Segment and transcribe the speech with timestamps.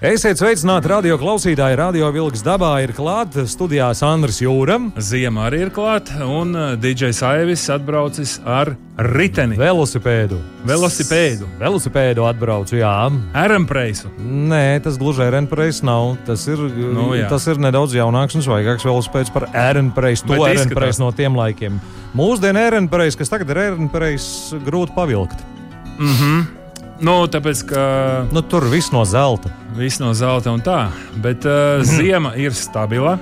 [0.00, 1.76] Esiet sveicināti radio klausītāji.
[1.76, 3.42] Radio Vilks dabā ir klāta.
[3.44, 4.86] Studijā Sandrs Jūram.
[4.96, 8.70] Ziema arī ir klāta, un uh, DJs Aivis atbraucis ar
[9.12, 9.58] riteni.
[9.60, 10.38] Velosipēdu.
[10.64, 11.50] Velosipēdu.
[11.60, 12.94] Velosipēdu atbraucu, jā.
[13.36, 14.08] Arampraisu.
[14.24, 16.14] Nē, tas gluži Aaronpreis nav.
[16.24, 16.64] Tas ir,
[16.96, 17.28] Nu, jā.
[17.28, 20.24] tas ir nedaudz jaunāks un svaigāks velosipēds par Aaronpreis.
[20.24, 21.76] To Aaronpreis no tiem laikiem.
[22.16, 24.30] Mūsdienu Aaronpreis, kas tagad ir Aaronpreis,
[24.64, 25.44] grūti pavilkt.
[27.00, 27.82] Nu, tāpēc, ka
[28.32, 29.48] Nu, tur viss no zelta.
[29.76, 30.88] viss no zelta un tā,
[31.22, 33.18] bet uh, ziema ir stabila.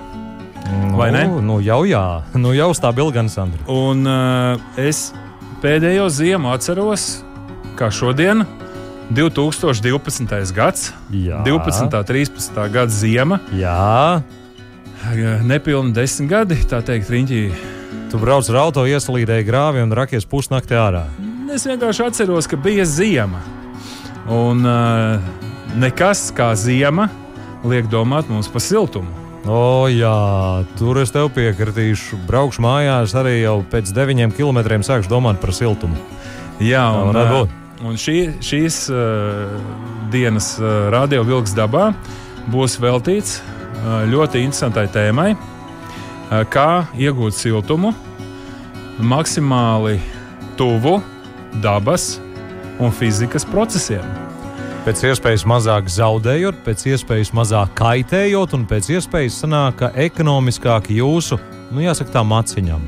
[0.99, 1.23] Vai ne?
[1.31, 3.63] Nu, nu jau jā, nu jau stabili gan Sandra.
[3.71, 5.13] Un uh, es
[5.63, 7.23] pēdējo ziemu atceros,
[7.79, 8.43] kā šodien,
[9.15, 10.53] 2012.
[10.53, 11.41] gads, Jā.
[11.47, 11.87] 12.
[11.87, 12.59] un 13.
[12.75, 17.41] gada ziema, Jā, uh, nepilni desmit gadi, tā teikt, riņķī.
[18.11, 21.07] tu brauc ar auto, ieslīdēji grāvi un rakies pusnakti ārā.
[21.55, 23.41] Es vienkārši atceros, ka bija ziema.
[24.29, 25.17] Un uh,
[25.81, 27.09] nekas kā ziema
[27.65, 29.09] liek domāt mums par siltumu.
[29.49, 30.13] O, jā,
[30.77, 32.19] tur es tev piekritīšu.
[32.29, 35.97] Braukšu mājās arī jau pēc deviņiem kilometriem sākšu domāt par siltumu.
[36.61, 39.55] Jā, un, uh, un šī, šīs uh,
[40.13, 41.93] dienas uh, radio vilks dabā
[42.53, 47.95] būs veltīts uh, ļoti interesantai tēmai, uh, kā iegūt siltumu
[48.99, 50.01] maksimāli
[50.59, 50.99] tuvu
[51.63, 52.17] dabas
[52.81, 54.05] un fizikas procesiem.
[54.87, 61.37] Pēc iespējas mazāk zaudējot, pēc iespējas mazāk kaitējot, un pēc iespējas sanāk, ekonomiskāk jūsu,
[61.75, 62.87] nu, jāsaka, tā maciņam.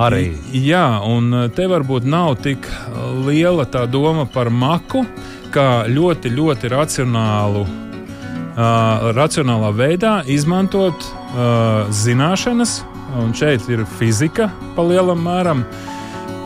[0.00, 0.30] Arī.
[0.56, 5.04] Jā, un uh, te varbūt nav tik uh, liela tā doma par maku,
[5.52, 12.80] kā ļoti, ļoti racionālu, uh, racionālā veidā izmantot uh, zināšanas,
[13.20, 15.66] un šeit ir fizika pa lielam mēram,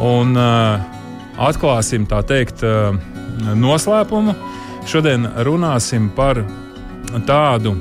[0.03, 0.94] un uh,
[1.39, 2.95] atklāsim tā teikt uh,
[3.55, 4.35] noslēpumu.
[4.87, 6.43] Šodien runāsim par
[7.27, 7.75] tādu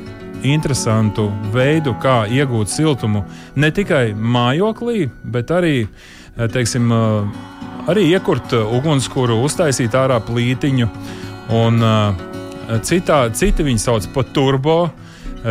[0.44, 3.24] interesantu veidu, kā iegūt siltumu
[3.56, 5.88] ne tikai mājoklī, bet arī,
[6.38, 10.90] eh, teiksim, eh, arī iekurt ugunskura, uztaisīt ārā plītiņu.
[11.50, 15.03] Un, eh, citā, citi viņu sauc par turbo, eh,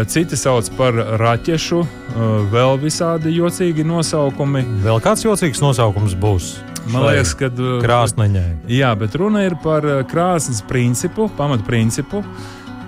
[0.08, 2.20] citi sauc par raķešu, eh,
[2.52, 4.64] vēl visādi jocīgi nosaukumi.
[4.84, 6.54] Vēl kāds jocīgs nosaukums būs?
[6.90, 8.48] Man liekas, ka eh, krāsneņai.
[8.72, 12.24] Jā, bet runa ir par eh, krāsnes principu, pamatprincipu.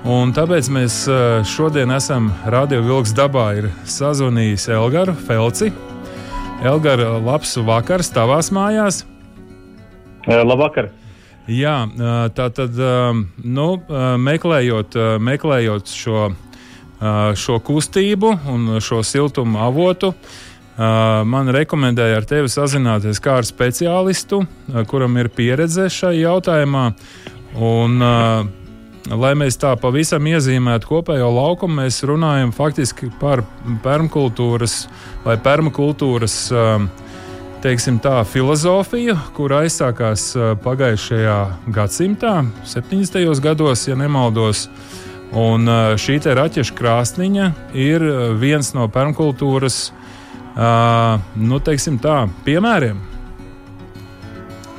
[0.04, 5.72] Un tāpēc mēs eh, šodien esam Radio Vilks dabā ir sazvanījis Elgaru Felci.
[6.64, 9.04] Elgara, labs vakars tavās mājās.
[10.24, 10.88] Eh, Labvakar!
[11.44, 12.78] Jā, eh, tā tad
[13.44, 16.36] nu, eh, meklējot, eh, meklējot šo, eh,
[17.36, 20.14] šo kustību un šo siltumu avotu,
[20.76, 24.42] man rekomendēja ar tevi sazināties kā ar speciālistu,
[24.90, 26.88] kuram ir pieredze šai jautājumā.
[27.62, 28.00] Un,
[29.12, 33.44] lai mēs tā pavisam iezīmētu kopējo laukumu, mēs runājam faktiski par
[33.84, 34.84] permakultūras
[35.26, 36.38] vai permakultūras
[37.64, 40.32] teiksim, tā, filozofiju, kur aizsākās
[40.64, 41.38] pagājušajā
[41.72, 42.34] gadsimtā,
[42.68, 43.24] 70.
[43.44, 44.66] gados, ja nemaldos.
[45.34, 53.00] Un uh, šī te raķešu krāsniņa ir uh, viens no permakultūras uh, nu, tā, piemēriem.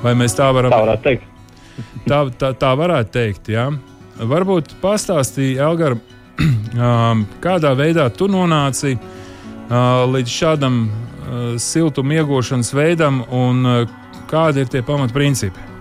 [0.03, 1.25] Vai mēs tā varam Tā varētu teikt.
[2.09, 3.51] tā, tā, tā varētu teikt.
[3.51, 3.67] Jā.
[4.15, 5.97] Varbūt pastāstīja Elgar,
[6.39, 13.97] um, kādā veidā tu nonāci uh, līdz šādam uh, siltuma iegūšanas veidam un uh,
[14.31, 15.73] kādi ir tie pamatprincipi.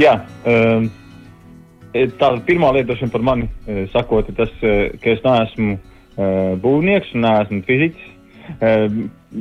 [0.00, 0.14] Jā,
[0.48, 0.88] um,
[1.92, 5.78] tā pirmā lieta vien par mani eh, sakot, ir tas, eh, ka es neesmu
[6.58, 8.06] būvnieks un neesmu fiziķis.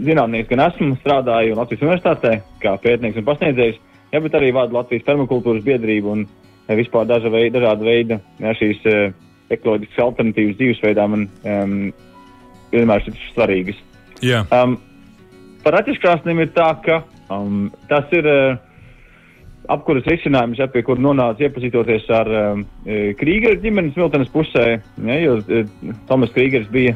[0.06, 3.80] Zinātnieks gan esmu, strādāju Latvijas universitātē kā pētnieks un pasniedzējs,
[4.12, 6.28] jā, bet arī vadu Latvijas permakultūras biedrību un
[6.78, 8.86] vispār daža veida, dažāda veida jā, šīs
[9.58, 11.76] ekoloģiskas alternatīvas dzīvesveidā man um,
[12.76, 13.82] vienmēr šķiet svarīgas.
[14.22, 14.78] Jā, Um,
[15.64, 17.02] par attīstkrāsniem ir tā, ka
[17.34, 18.58] um, tas ir uh,
[19.74, 22.66] apkuras risinājums, ja, pie kura nonāca iepazīstoties ar um,
[23.20, 26.96] Krīgera ģimenes Miltenes pusē, ja, jo uh, Tomas Krīgers bija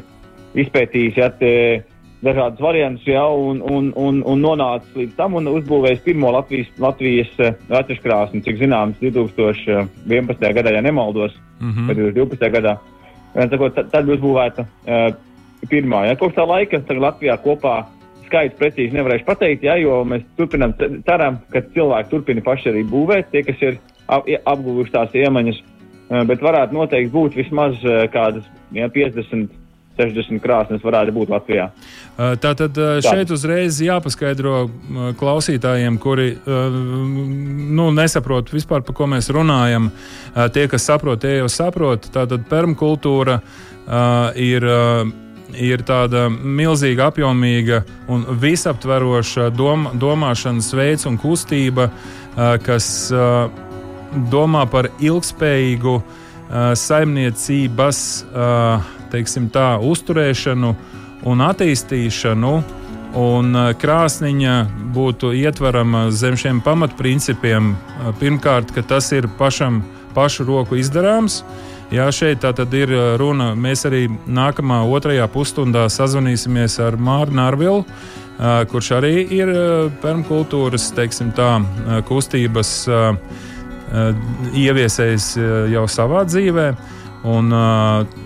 [0.57, 1.53] izpētījis ja, te,
[2.21, 7.33] dažādas variantus, ja, un, un, un, un nonācis līdz tam un uzbūvējis pirmo Latvijas, Latvijas
[7.71, 10.47] raķeškrāsni, cik zināms, 2011.
[10.57, 11.87] gadā, ja nemaldos, mm -hmm.
[11.87, 12.53] vai 2012.
[12.57, 12.77] gadā.
[13.33, 15.15] Tad, tad bija uzbūvēta uh,
[15.69, 16.05] pirmā.
[16.07, 16.15] Ja.
[16.19, 17.85] Kopš tā laika Latvijā kopā
[18.31, 23.29] skaits precīzi nevarēšu pateikt, ja, jo mēs turpinām ceram, ka cilvēki turpina paši arī būvēt,
[23.33, 25.59] tie, kas ir ap, apguvuši tās iemaņas,
[26.31, 27.83] bet varētu noteikti būt vismaz
[28.15, 29.59] kādas ja, 50
[29.99, 31.67] 60 krāsnes varētu būt Latvijā.
[32.41, 34.65] Tātad šeit uzreiz jāpaskaidro
[35.19, 39.91] klausītājiem, kuri nu, nesaprot vispār, par ko mēs runājam.
[40.55, 42.07] Tie, kas saprot, tie jau saprot.
[42.13, 43.41] Tātad permakultūra
[44.39, 44.67] ir
[45.57, 51.89] ir tāda milzīga, apjomīga un visaptveroša dom, domāšanas veids un kustība,
[52.65, 52.87] kas
[54.31, 55.95] domā par ilgspējīgu
[56.79, 58.01] saimniecības
[59.51, 60.75] tā, uzturēšanu
[61.27, 62.53] un attīstīšanu.
[63.11, 64.53] Un uh, krāsniņa
[64.95, 67.73] būtu ietverama zem šiem pamatprincipiem.
[67.73, 69.81] Uh, pirmkārt, ka tas ir pašam
[70.15, 71.41] pašu roku izdarāms.
[71.91, 73.49] Jā, šeit tā tad ir uh, runa.
[73.51, 77.83] Mēs arī nākamā otrajā pusstundā sazvanīsimies ar Mārnu Nārvilu,
[78.71, 79.51] kurš arī ir
[80.01, 81.59] permakultūras teiksim, tā,
[82.07, 82.71] kustības
[84.57, 85.27] ieviesējis
[85.69, 86.79] jau savā dzīvēm.
[87.29, 87.53] Un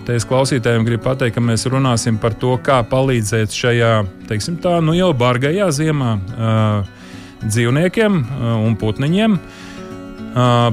[0.08, 3.92] es klausītājiem gribu pateikt, ka mēs runāsim par to, kā palīdzēt šajā,
[4.30, 6.14] teiksim tā, nu jau bargajā ziemā
[7.44, 8.20] dzīvniekiem
[8.62, 9.36] un putniņiem.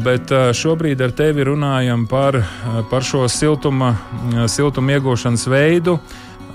[0.03, 2.35] Bet šobrīd ar tevi runājam par,
[2.91, 3.93] par šo siltuma,
[4.51, 5.93] siltuma iegūšanas veidu,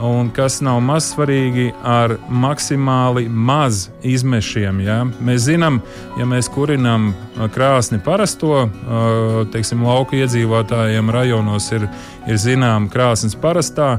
[0.05, 4.83] un kas nav maz svarīgi, ar maksimāli maz izmešiem.
[4.85, 4.99] Ja?
[5.25, 5.81] Mēs zinām,
[6.21, 7.15] ja mēs kurinām
[7.55, 8.67] krāsni parasto,
[9.55, 11.89] teiksim, lauku iedzīvotājiem rajonos ir,
[12.29, 13.97] ir zināma krāsnes parastā.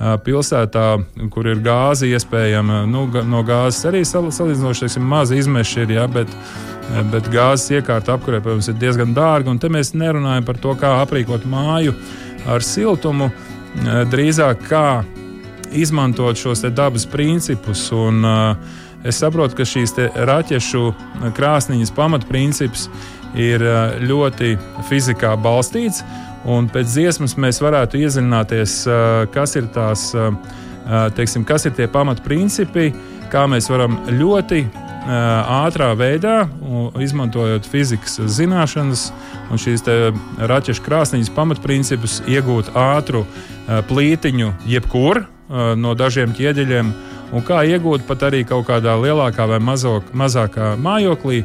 [0.00, 0.86] Pilsētā,
[1.30, 6.32] kur ir gāze, iespējama nu, no gāzes arī salīdzinoši maza izmeša ir, ja, bet,
[7.12, 9.52] bet gāzes iekārta apkurē, protams, ir diezgan dārga.
[9.52, 11.94] Un te mēs nerunājam par to, kā aprīkot māju
[12.50, 13.30] ar siltumu,
[14.10, 14.86] drīzāk kā
[15.72, 17.86] izmantot šos dabas principus.
[17.94, 18.24] Un,
[19.06, 20.84] es saprotu, ka šīs raķešu
[21.36, 22.88] krāsniņas pamatprincips
[23.38, 23.64] ir
[24.02, 24.56] ļoti
[24.90, 26.02] fizikā balstīts.
[26.48, 28.78] Un pēc dziesmas mēs varētu iedziļināties,
[29.34, 30.08] kas ir tās,
[31.14, 32.88] teiksim, kas ir tie pamatprincipi,
[33.30, 34.64] kā mēs varam ļoti
[35.02, 36.48] ātrā veidā,
[37.02, 39.08] izmantojot fizikas zināšanas
[39.50, 39.86] un šīs
[40.50, 43.24] raķešu krāsniņas pamatprincipus, iegūt ātru
[43.88, 45.24] plītiņu jebkur
[45.78, 46.92] no dažiem ķieģeļiem,
[47.32, 51.42] un kā iegūt pat arī kaut kādā lielākā vai mazok, mazākā mājoklī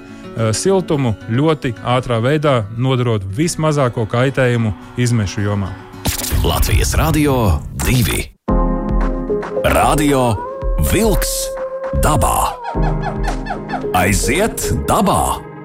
[0.54, 5.74] siltumu ļoti ātrā veidā, nodarot vismazāko kaitējumu izmešu jomā.
[6.46, 8.24] Latvijas Rādio 2
[9.74, 10.22] Radio
[10.92, 11.34] Wolks
[12.04, 12.54] dabā
[13.98, 15.57] Aiziet dabā!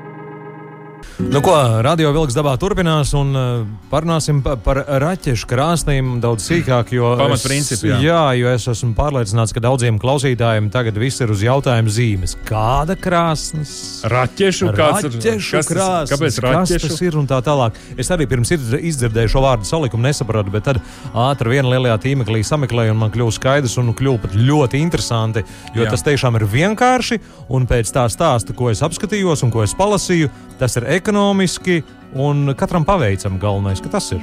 [1.30, 6.90] Nu, ko radio vilks dabā turpinās, un uh, parunāsim pa, par raķešu krāsnīm daudz sīkāk.
[6.92, 7.92] Pamatprincipi.
[7.92, 7.98] Jā.
[8.02, 12.34] jā, jo es esmu pārliecināts, ka daudziem klausītājiem tagad viss ir uz jautājumu zīmes.
[12.48, 14.02] Kāda krāsnes?
[14.10, 16.10] Raķešu, krāsnes.
[16.10, 16.90] Kāpēc raķešu?
[16.90, 17.78] tas ir un tā tālāk?
[17.96, 20.82] Es arī pirms izdzirdēju šo vārdu salikumu, nesapratu, bet tad
[21.14, 25.46] ātri vienā lielajā tīmeklī sameklēju, un man kļuva skaidrs un kļuva pat ļoti interesanti,
[25.76, 25.94] jo jā.
[25.94, 27.22] tas tiešām ir vienkārši,
[27.54, 31.82] un pēc tā stāsta, ko es apskatījos un ko es palasīju, tas ir ekonomiski ekonomiski
[32.14, 34.20] un katram paveicam galvenais, ka tas ir.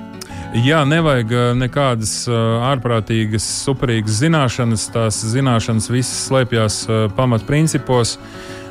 [0.58, 4.88] Jā, nevajag uh, nekādas uh, ārprātīgas, superīgas zināšanas.
[4.90, 8.18] Tās zināšanas visas slēpjas uh, pamatprincipos,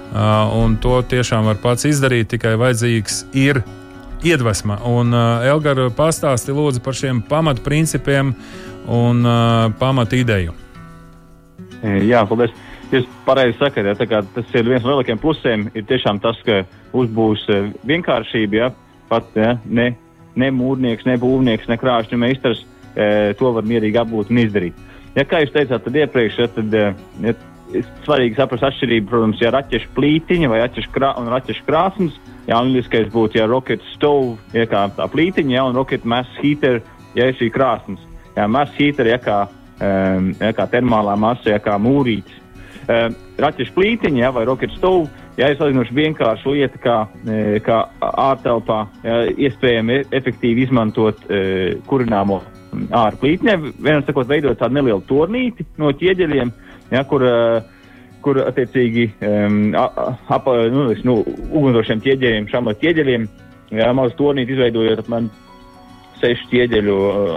[0.08, 2.30] un to tiešām var pats izdarīt.
[2.32, 3.60] Tikai vajadzīgs ir
[4.24, 4.78] iedvesma.
[4.88, 8.32] Un Elgara pastāsti lūdzu par šiem pamatprincipiem
[8.88, 9.28] un
[9.78, 10.56] pamatideju.
[12.08, 12.56] Jā, paldies.
[12.88, 15.66] Jūs pareizi sakat, ja, tas ir viens no lielākajiem plusiem.
[15.76, 16.62] Ir tiešām tas, ka
[16.96, 18.70] uzbūs eh, vienkāršība, ja
[19.08, 19.92] pat ja, ne,
[20.38, 22.64] ne mūrnieks, ne būvnieks, ne krāšņu meistars
[22.94, 24.86] e, to var mierīgi apgūt un izdarīt.
[25.16, 27.34] Ja, kā jūs teicāt, tad iepriekš ja, tad, eh, ja,
[28.06, 32.18] svarīgi saprast atšķirību, protams, ja raķešu plītiņa vai raķešu, krā, raķešu krāsnes.
[32.48, 36.80] Ja angliskais būtu ja rocket stove, ja kā tā plītiņa, ja, un rocket mass heater,
[37.18, 38.00] ja šī krāsnes.
[38.36, 39.42] Ja, mass heater, ja kā,
[39.84, 42.38] um, ja kā termālā masa, ja kā mūrītis.
[42.88, 46.94] Uh, raķešu plītiņa ja, vai rocket stove Jā, ir salīdzinoši vienkārša lieta, kā,
[47.30, 51.42] e, kā ārtelpā jā, iespējami efektīvi izmantot e,
[51.86, 52.40] kurināmo
[52.98, 53.54] ārplītņē.
[53.76, 56.50] Vienam sakot, veidot tādu nelielu tornīti no ķieģeļiem,
[56.90, 57.60] jā, kur, e,
[58.24, 61.16] kur attiecīgi um, ap, nu, nu,
[61.52, 63.30] ugunsdrošiem ķieģeļiem, šām ķieģeļiem,
[63.78, 65.30] jā, mazu tornīti izveidojot apmēram
[66.18, 66.96] sešu ķieģeļu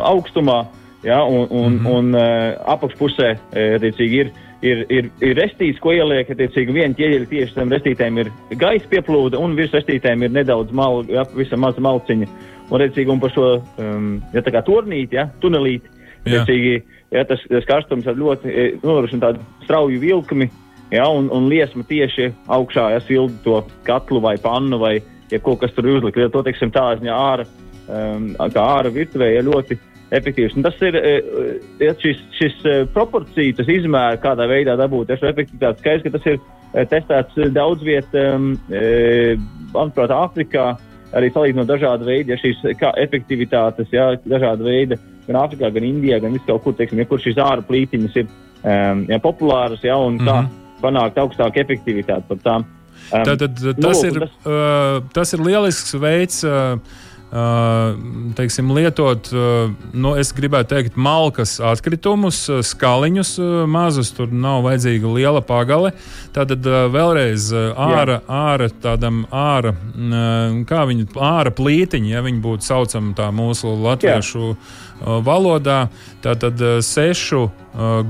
[0.10, 0.64] augstumā,
[1.06, 2.00] jā, un, un, mm -hmm.
[2.00, 3.36] un uh, apakšpusē
[3.78, 4.34] attiecīgi ir
[4.66, 9.40] ir, ir, ir restīts, ko ieliek, attiecīgi viena ķieģeļa tieši tam restītēm ir gaisa pieplūde,
[9.40, 11.26] un virs restītēm ir nedaudz mal, ja,
[11.58, 12.30] maza malciņa.
[12.72, 13.48] Un, attiecīgi, un par šo,
[13.84, 15.92] um, ja tā kā tornīti, ja, tunelīti,
[16.24, 16.76] attiecīgi,
[17.12, 20.48] ja, tas, tas karstums ar ļoti e, nodrošina tādu strauju vilkmi,
[20.94, 25.00] ja, un, un liesma tieši augšā, ja silda to katlu vai pannu vai
[25.32, 26.20] ja kaut kas tur ir uzlikt.
[26.20, 27.48] Ja to, teiksim, tā ziņā ārā,
[27.92, 29.80] um, kā ārā virtuvē, ja ļoti
[30.16, 30.56] efektīvs.
[30.58, 31.52] Un tas ir e, e,
[31.86, 35.84] ja šis, šis e, proporcija, tas izmērs, kādā veidā dabūt šo efektivitāti.
[35.84, 38.26] Skaidrs, ka tas ir testēts daudz vietā,
[39.74, 40.72] manuprāt, Āfrikā.
[41.12, 46.38] Arī salīdzinot dažādu veidu, ja šīs efektivitātes, ja, dažāda veida, gan Āfrikā, gan Indijā, gan
[46.38, 50.22] visur, kur, teiksim, ja, kur šīs ārā plītiņas ir um, ja, populāras, ja, un mm
[50.22, 50.30] -hmm.
[50.30, 50.78] kā mhm.
[50.86, 52.68] panākt augstāku efektivitāti par tām.
[53.12, 54.36] Um, Tātad tas, nu, ir, tas...
[54.46, 56.44] Uh, tas ir lielisks veids.
[56.48, 56.80] Uh,
[57.32, 59.30] teiksim, lietot,
[59.96, 63.38] nu, es gribētu teikt, malkas atkritumus, skaliņus
[63.72, 65.94] mazus, tur nav vajadzīga liela pagale.
[66.36, 69.72] Tātad vēlreiz āra, āra tādam āra,
[70.68, 75.18] kā viņi āra plītiņi, ja viņi būtu saucami tā mūsu latviešu Jā.
[75.24, 75.80] valodā.
[76.26, 77.46] Tātad sešu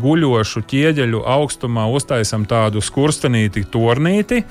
[0.01, 4.41] guļošu ķieģeļu augstumā uztaisam tādu skurstenīti, tornīti.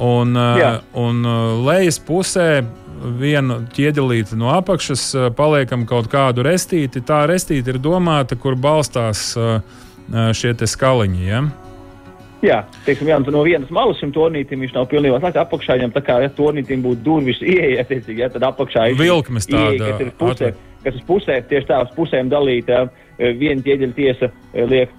[0.00, 0.78] Un, Jā.
[0.96, 1.24] un
[1.66, 2.62] lejas pusē
[3.00, 7.02] vienu ķieģelīti no apakšas, eh, paliekam kaut kādu restīti.
[7.04, 9.60] Tā restīte ir domāta, kur balstās eh,
[10.12, 11.26] eh, šie skaliņi.
[11.26, 11.42] Ja?
[12.40, 15.42] Jā, teiksim, jā, no vienas malas šim turnītam viņš nav pilnībā slēgts.
[15.42, 19.48] Apakšā viņam tā kā ja turnītam būtu durvis ieeja, attiecīgi, ja, tad apakšā ir vilkmes
[19.50, 19.76] tāda.
[19.76, 20.52] Ieeja, kas ir pusē,
[20.84, 22.88] kas ir pusē, tieši tā uz pusēm dalīta.
[23.20, 24.30] Viena ķieģeļa tiesa
[24.70, 24.92] liek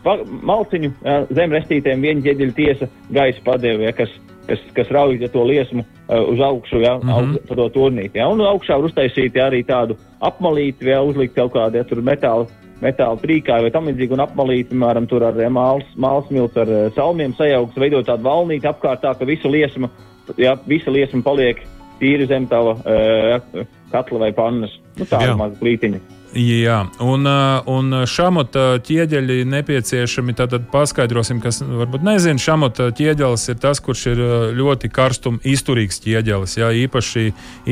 [0.46, 0.92] malciņu
[1.34, 4.14] zem restītēm, viena ķieģeļa tiesa gaisa padevē, kas
[4.52, 7.14] kas, kas rauj ja, to liesmu uh, uz augšu, ja, mm -hmm.
[7.18, 8.20] aug, pa to turnīti.
[8.20, 12.48] Ja, un augšā var uztaisīt ja, arī tādu apmalīti, ja uzlikt kaut kādu ja, metālu,
[12.82, 16.94] metālu trīkāju vai tam līdzīgi, un apmalīt, piemēram, tur ar ja, māls milts ar uh,
[16.96, 19.90] salmiem sajaukt, veidot tādu valnīti apkārt tā, ka visa liesma,
[20.38, 21.62] ja, visa liesma paliek
[22.00, 24.80] tīri zem tava uh, katla vai pannas.
[24.98, 26.21] Nu, tāda maza plītiņa.
[26.32, 27.28] Jā, un,
[27.68, 30.36] un šāmota ķieģeļi nepieciešami.
[30.40, 32.40] Tad paskaidrosim, kas varbūt nezina.
[32.40, 34.22] Šāmota ķieģelis ir tas, kurš ir
[34.56, 37.26] ļoti karstuma izturīgs ķieģelis, jā, īpaši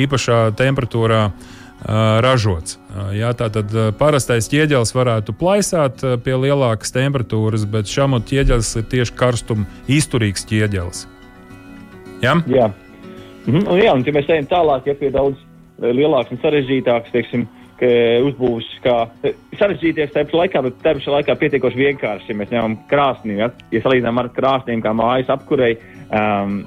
[0.03, 1.21] īpašā temperatūrā
[2.25, 2.75] ražots.
[3.15, 9.67] Jā, tātad parastais ķieģelis varētu plaisāt pie lielākas temperatūras, bet šāmota ķieģelis ir tieši karstuma
[9.87, 11.05] izturīgs ķieģelis.
[12.19, 12.67] Jā, jā.
[13.47, 15.39] Mhm, un, jā un, ja mēs ejam tālāk, ja pie daudz
[15.79, 17.47] lielāks un sarežģītāks, teiksim,
[18.25, 18.95] uzbūves kā
[19.59, 22.38] sarežģīties tajā pašā laikā, bet tajā pašā laikā pietiekoši vienkārši.
[22.38, 25.77] Mēs ņemam krāsnī, ja, ja salīdzinām ar krāsnīm, kā mājas apkurei,
[26.09, 26.62] um,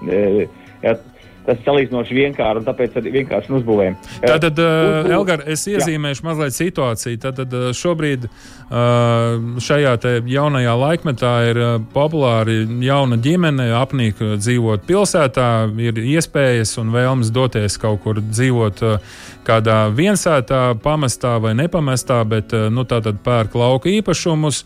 [0.83, 0.97] ja,
[1.46, 3.99] tas salīdzinoši vienkārši, un tāpēc arī vienkārši uzbūvējam.
[4.22, 6.28] Tātad, uh, Elgar, es iezīmēšu jā.
[6.28, 7.20] mazliet situāciju.
[7.22, 9.96] Tātad šobrīd uh, šajā
[10.32, 11.62] jaunajā laikmetā ir
[11.94, 15.50] populāri jauna ģimene, apnīk dzīvot pilsētā,
[15.82, 18.87] ir iespējas un vēlmes doties kaut kur dzīvot.
[18.87, 24.62] Uh, kādā viensētā, pamestā vai nepamestā, bet nu, tātad pērk lauka īpašumus.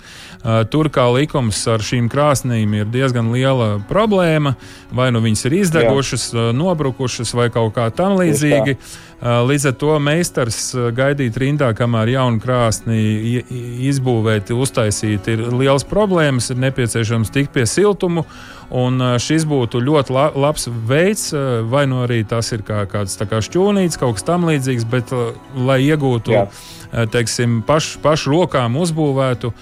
[0.72, 4.56] Tur kā likums ar šīm krāsnīm ir diezgan liela problēma.
[4.96, 6.50] Vai nu viņas ir izdegušas, Jā.
[6.66, 8.76] Nobrukušas vai kaut kā tam līdzīgi.
[9.22, 10.58] Līdz ar to meistars
[10.92, 13.40] gaidīt rindā, kamēr jaunu krāsni
[13.88, 16.50] izbūvēt, uztaisīt, ir liels problēmas.
[16.52, 18.26] Ir nepieciešams tikt pie siltuma.
[18.76, 21.30] Un šis būtu ļoti la labs veids,
[21.70, 25.14] vai nu arī tas ir kā, kāds kā šķūnīts, kaut kas tamlīdzīgs, bet
[25.54, 26.46] lai iegūtu Jā.
[27.14, 29.52] teiksim, pašu, pašu rokām uzbūvētu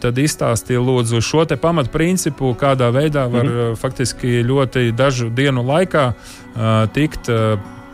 [0.00, 3.76] tad izstāstīja lūdzu šo te pamatprincipu, kādā veidā var mm -hmm.
[3.76, 7.30] faktiski ļoti dažu dienu laikā uh, tikt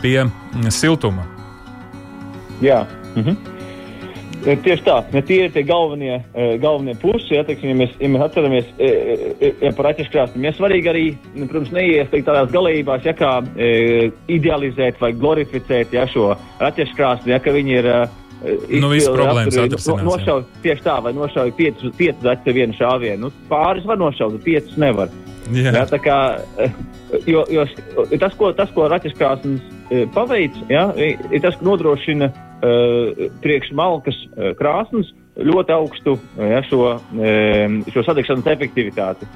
[0.03, 0.27] pie
[0.69, 1.27] siltuma.
[2.61, 2.87] Jā.
[3.17, 3.37] Mm -hmm.
[4.43, 6.17] Tieši tā, ne tie ir tie galvenie,
[6.59, 7.35] galvenie plusi.
[7.37, 8.65] Ja, teiksim, ja, mēs, ja mēs atceramies
[9.63, 11.05] ja par atšķirībām, ir svarīgi arī,
[11.39, 17.39] nu, protams, neiesteikt tādās galībās, ja kā e, idealizēt vai glorificēt ja, šo atšķirību, ja
[17.39, 17.91] ka viņi ir
[18.43, 20.03] Nu, viss problēmas atrisinās.
[20.03, 23.29] No, nošaut tieši tā, vai nošauj piecus, piecus acis ar vienu šāvienu.
[23.29, 25.13] Nu, pāris var nošaut, piecus nevar.
[25.53, 25.73] Jā.
[25.75, 26.19] Jā, tā kā,
[27.33, 27.67] jo, jo
[28.19, 34.19] tas, ko, tas, ko raķiskrāsnes e, paveic, ja, ir tas, ka nodrošina uh, priekš malkas
[34.31, 36.95] uh, krāsnes ļoti augstu ja, šo,
[37.95, 39.29] šo sadegšanas efektivitāti.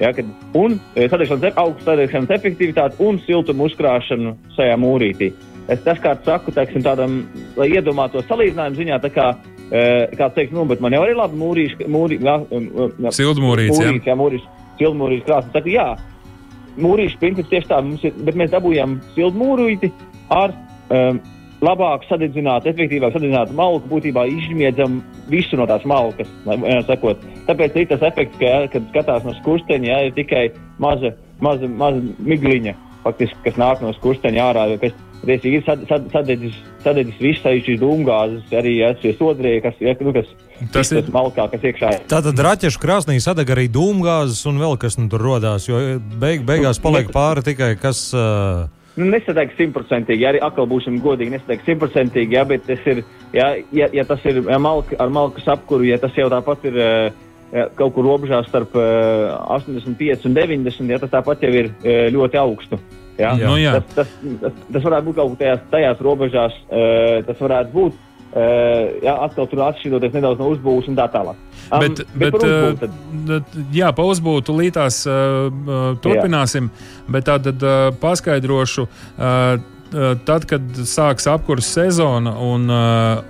[0.00, 5.32] Ja, kad, un sadegšanas, augstu sadegšanas efektivitāti un siltumu uzkrāšanu šajā mūrītī.
[5.32, 7.20] Uh, Es dažkārt saku, teiksim, tādam,
[7.56, 9.28] lai iedomātos salīdzinājumu ziņā, tā kā,
[9.70, 9.82] e,
[10.18, 12.38] kā teikt, nu, bet man jau ir labi mūrīši, mūrī, jā,
[13.18, 14.48] sildmūrīši, mūrīši, jā, mūrīši,
[14.80, 15.52] sildmūrīši krāsas.
[15.54, 15.86] Saku, jā,
[16.82, 19.92] mūrīši princips tieši tā, mums ir, bet mēs dabūjām sildmūrīti
[20.34, 20.54] ar
[20.90, 21.22] um,
[21.62, 24.98] labāk sadedzināt, efektīvāk sadedzināt malku, būtībā izsmiedzam
[25.30, 26.30] visu no tās malkas.
[26.88, 27.22] Sakot.
[27.46, 30.48] Tāpēc ir tas efekts, ka, ja, kad skatās no skursteņa, ja, ir tikai
[30.82, 31.14] maza,
[31.44, 32.74] maza, maza migliņa,
[33.06, 34.66] faktiski, kas nāk no skursteņa ārā.
[34.82, 39.76] Kas, Tiesīgi ir sad, sad, sadedzis, sadedzis viss šīs dūmgāzes, arī ja, šie sodrie, kas,
[39.78, 40.30] ja, nu, kas,
[40.74, 42.04] tas ir malkā, kas iekšā ir.
[42.10, 45.78] Tātad raķešu krāsnī sadeg arī dūmgāzes un vēl kas nu tur rodās, jo
[46.18, 48.08] beig, beigās paliek pāri tikai kas.
[48.16, 52.98] Uh, Nu, nesateiktu simtprocentīgi, arī atkal būsim godīgi, nesateiktu simtprocentīgi, ja, bet tas ir,
[53.32, 56.76] ja, ja, ja tas ir ja malka, ar malkas apkuru, ja tas jau tāpat ir
[56.76, 61.72] ja, kaut kur robežā starp 85 un 90, ja tas tāpat jau ir
[62.12, 62.82] ļoti augstu.
[63.18, 63.34] Ja?
[63.36, 63.76] Nu, jā.
[63.78, 66.56] tas, tas, tas, tas varētu būt kaut kur tajās, tajās robežās,
[67.28, 68.00] tas varētu būt.
[68.32, 71.36] Uh, jā, atkal tur atšķiroties nedaudz no uzbūves un tā tālāk.
[71.68, 75.50] Um, bet, bet, bet uzbūvu, jā, pa uzbūvu līdās uh,
[76.00, 77.10] turpināsim, jā.
[77.12, 78.86] bet tad uh, paskaidrošu.
[79.18, 79.60] Uh,
[80.24, 82.64] tad, kad sāksies apkurss sezona, un,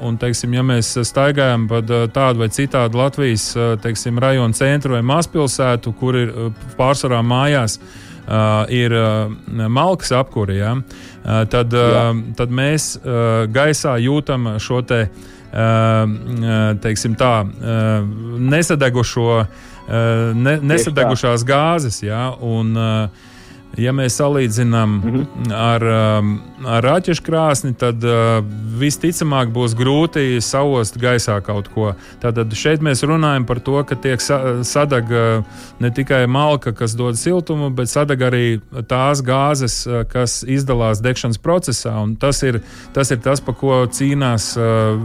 [0.06, 3.48] un teiksim, ja mēs staigājam pa tādu vai citādu Latvijas
[3.82, 6.30] teiksim, rajonu centru vai mazpilsētu, kur ir
[6.78, 7.80] pārsvarā mājās,
[8.22, 9.32] Uh, ir uh,
[9.66, 17.16] malkas apkūra, ja, uh, tad, uh, tad mēs uh, gaisā jūtam šo te, uh, teiksim
[17.18, 18.06] tā, uh,
[18.54, 21.98] nesadegušo, uh, ne, nesadegušās gāzes.
[22.06, 23.31] Ja, un, uh,
[23.80, 25.52] ja mēs salīdzinām mm -hmm.
[25.56, 25.84] ar,
[26.18, 26.32] um,
[26.66, 28.44] ar raķešu krāsni, tad uh,
[28.78, 31.94] visticamāk būs grūti saust gaisā kaut ko.
[32.20, 35.44] Tātad šeit mēs runājam par to, ka tiek sadeg uh,
[35.80, 41.38] ne tikai malka, kas dod siltumu, bet sadeg arī tās gāzes, uh, kas izdalās degšanas
[41.38, 41.96] procesā.
[42.18, 42.60] Tas ir,
[42.92, 44.56] tas ir tas, pa ko cīnās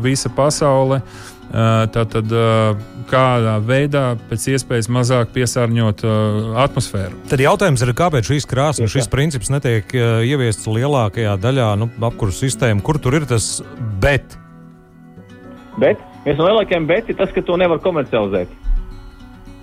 [0.02, 1.02] visa pasaule.
[1.48, 2.34] Tātad,
[3.08, 6.04] kādā veidā pēc iespējas mazāk piesārņot
[6.66, 7.22] atmosfēru.
[7.32, 12.84] Tad jautājums ir, kāpēc šīs krāsnes, šis princips netiek ieviests lielākajā daļā nu, apkursu sistēmu,
[12.84, 13.62] kur tur ir tas
[14.04, 14.36] bet?
[15.80, 18.52] Bet viens no lielākajiem bet ir tas, ka to nevar komercializēt.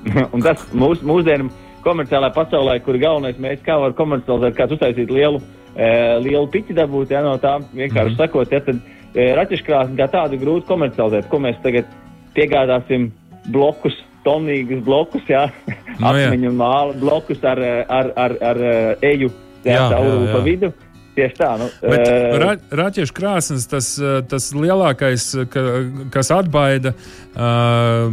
[0.34, 1.50] Un tas mūs, mūsdienu
[1.84, 5.40] komerciālajā pasaulē, kur galvenais mērķis, kā var komercializēt, kā uztaisīt lielu,
[5.76, 5.88] e,
[6.24, 8.22] lielu piķi dabūt ja, no tā, vienkārši mm -hmm.
[8.22, 8.80] sakot, ja, tad
[9.14, 11.28] raķeškrāsni kā tādu grūti komercializēt.
[11.30, 11.90] Ko mēs tagad
[12.34, 13.10] piegādāsim
[13.52, 18.64] blokus, tonīgus blokus, jā, no, nu, atmiņu māla blokus ar, ar, ar, ar
[19.04, 19.30] eju
[19.64, 20.74] caurulu pa vidu.
[21.14, 21.52] Tieši tā.
[21.60, 23.92] Nu, Bet uh, ra raķešu krāsnes, tas,
[24.26, 25.62] tas lielākais, ka,
[26.10, 28.08] kas atbaida, uh,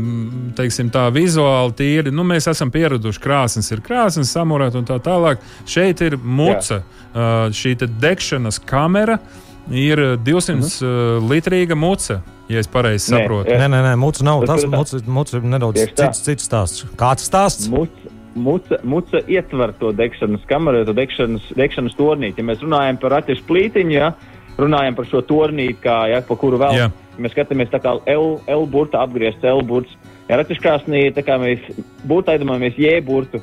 [0.54, 2.14] teiksim, tā vizuāli tīri.
[2.14, 5.42] Nu, mēs esam pieraduši, krāsnes ir krāsnes, samurēt un tā tālāk.
[5.66, 9.18] Šeit ir muca, uh, šī degšanas kamera.
[9.18, 11.30] Uh, ir 200 mm -hmm.
[11.30, 12.22] litrīga muca.
[12.50, 14.46] Ja es pareizi saprotu, nē, nē, nē muca nav.
[14.46, 16.86] Tas muca, muca ir nedaudz cits, cits stāsts.
[16.98, 17.70] Kāds stāsts?
[17.70, 22.38] Muca, muca, muca ietver to degšanas kameru, to degšanas, degšanas tornīti.
[22.38, 24.14] Ja mēs runājam par atsevišķu plītiņu, ja,
[24.58, 28.38] runājam par šo tornīti, kā, ja, pa kuru vēl ja mēs skatāmies tā kā L,
[28.50, 29.96] L burta apgriezts, L burts.
[30.30, 31.64] Ja ratiškrāsnī, tā kā mēs
[32.08, 33.42] būtu aizdomājamies J burtu,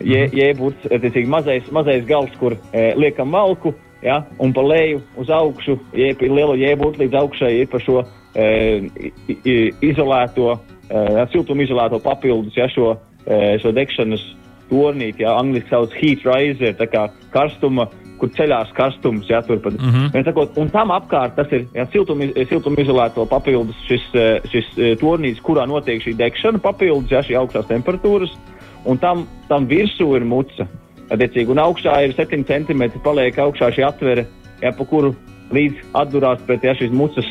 [0.00, 0.36] J, mhm.
[0.36, 5.78] J burts, mazais, mazais gals, kur e, liekam malku, ja, un pa leju uz augšu,
[5.96, 8.02] ja ir liela jēbūt līdz augšai, ir par šo
[8.34, 8.88] e,
[9.84, 10.58] izolēto,
[10.88, 12.94] e, siltumizolēto papildus, ja šo,
[13.26, 14.24] e, šo degšanas
[14.70, 17.88] tornīti, ja angliski sauc heat riser, tā kā karstuma,
[18.20, 19.78] kur ceļās karstums, ja turpat.
[19.80, 20.24] Mm -hmm.
[20.24, 25.42] sakot, un tam apkārt tas ir ja, siltum, siltumizolēto papildus šis, e, šis e, tornītis,
[25.42, 28.36] kurā notiek šī degšana papildus, ja šī augstās temperatūras,
[28.84, 30.68] un tam, tam virsū ir muca.
[31.10, 34.26] Attiecīgi, un augšā ir 7 cm, paliek augšā šī atvere,
[34.62, 35.14] ja, pa kuru
[35.54, 37.26] līdz atdurās pret ja, šīs mucas,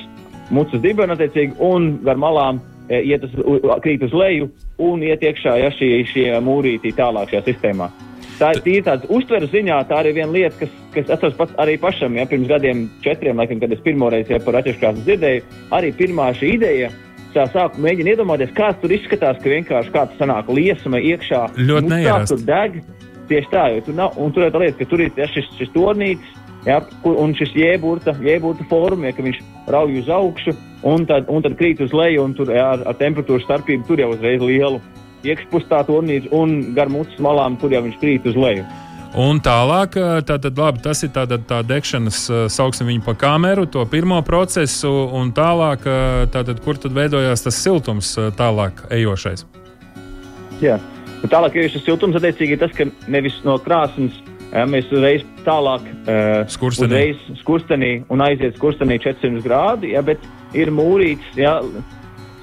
[0.52, 3.38] mucas dibena, attiecīgi, un gar malām e, iet uz,
[3.86, 4.50] krīt uz leju
[4.84, 7.89] un iet iekšā ja, šī, šī mūrītī tālāk šajā sistēmā.
[8.39, 11.76] Tā ir tīra tāda uztveres ziņā, tā arī viena lieta, kas, kas atceros pats arī
[11.80, 15.44] pašam, ja pirms gadiem, četriem, laikam, kad es pirmoreiz ja, par atšķirīgās dzirdēju,
[15.76, 16.92] arī pirmā šī ideja.
[17.34, 21.44] Tā sāku mēģināt iedomāties, kā tur izskatās, ka vienkārši kāds sanāk liesma iekšā.
[21.60, 22.32] Ļoti neierasti.
[22.32, 22.80] Tur deg,
[23.30, 25.46] Tieši tā, jo tur nav, un tur ir tā lieta, ka tur ir ja, šis,
[25.60, 29.38] šis tornītis, ja, un šis jēburta, jēburta forma, ja, ka viņš
[29.70, 30.56] rauj uz augšu,
[30.89, 34.02] un tad, un tad krīt uz leju, un tur ja, ar, ar temperatūras starpību tur
[34.02, 34.82] jau uzreiz lielu
[35.28, 38.65] iekšpustā tornītis, un gar mucas malām tur jau viņš krīt uz leju.
[39.20, 39.96] Un tālāk,
[40.30, 45.34] tātad, labi, tas ir tāda tā degšanas, sauksim viņu pa kameru, to pirmo procesu, un
[45.34, 45.86] tālāk,
[46.34, 49.46] tātad, kur tad veidojās tas siltums tālāk ejošais?
[50.62, 50.78] Jā.
[50.78, 50.99] Yeah.
[51.19, 54.15] Un tālāk, ja šis siltums attiecīgi ir tas, ka nevis no krāsnes
[54.53, 57.05] ja, mēs uzreiz tālāk uh, skurstenī.
[57.41, 60.23] skurstenī un aiziet skurstenī 400 grādi, ja, bet
[60.58, 61.58] ir mūrīts ja,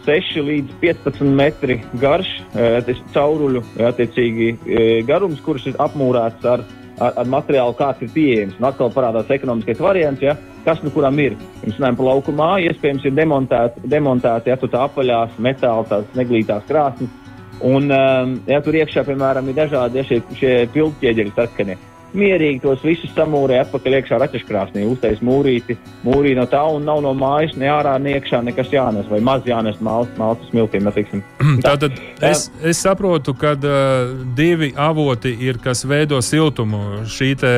[0.07, 6.67] 6 līdz 15 metri garš uh, cauruļu ja, attiecīgi, uh, garums, kurš ir apmūrēts ar,
[7.01, 8.61] ar, ar materiālu, kāds ir pieejams.
[8.61, 10.23] Un atkal parādās ekonomiskais variants.
[10.25, 10.37] Ja,
[10.67, 11.37] kas nu kuram ir.
[11.63, 17.23] Mēs runājam par laukumā, iespējams, ir demontēti, demontēti ja, tā apaļās metāla, tās neglītās krāsnes.
[17.65, 21.79] Un, um, ja tur iekšā, piemēram, ir dažādi ja, šie, šie piltķieģeļi saskanie
[22.17, 25.77] mierīgi tos visus samūrē atpakaļ iekšā raķeškrāsnī, uztais mūrīti,
[26.07, 29.47] mūrī no tā un nav no mājas, ne ārā, ne iekšā nekas jānes, vai maz
[29.49, 30.87] jānes maltas smiltīm.
[31.67, 37.03] Tātad es, es saprotu, ka uh, divi avoti ir, kas veido siltumu.
[37.11, 37.53] Šī te,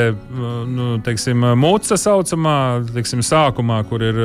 [0.69, 2.59] nu, teiksim, mūca saucamā,
[2.95, 4.21] teiksim, sākumā, kur ir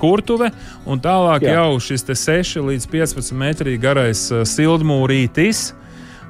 [0.00, 0.50] kurtuve,
[0.88, 1.58] un tālāk Jā.
[1.58, 5.68] jau šis te 6 līdz 15 metri garais sildmūrītis.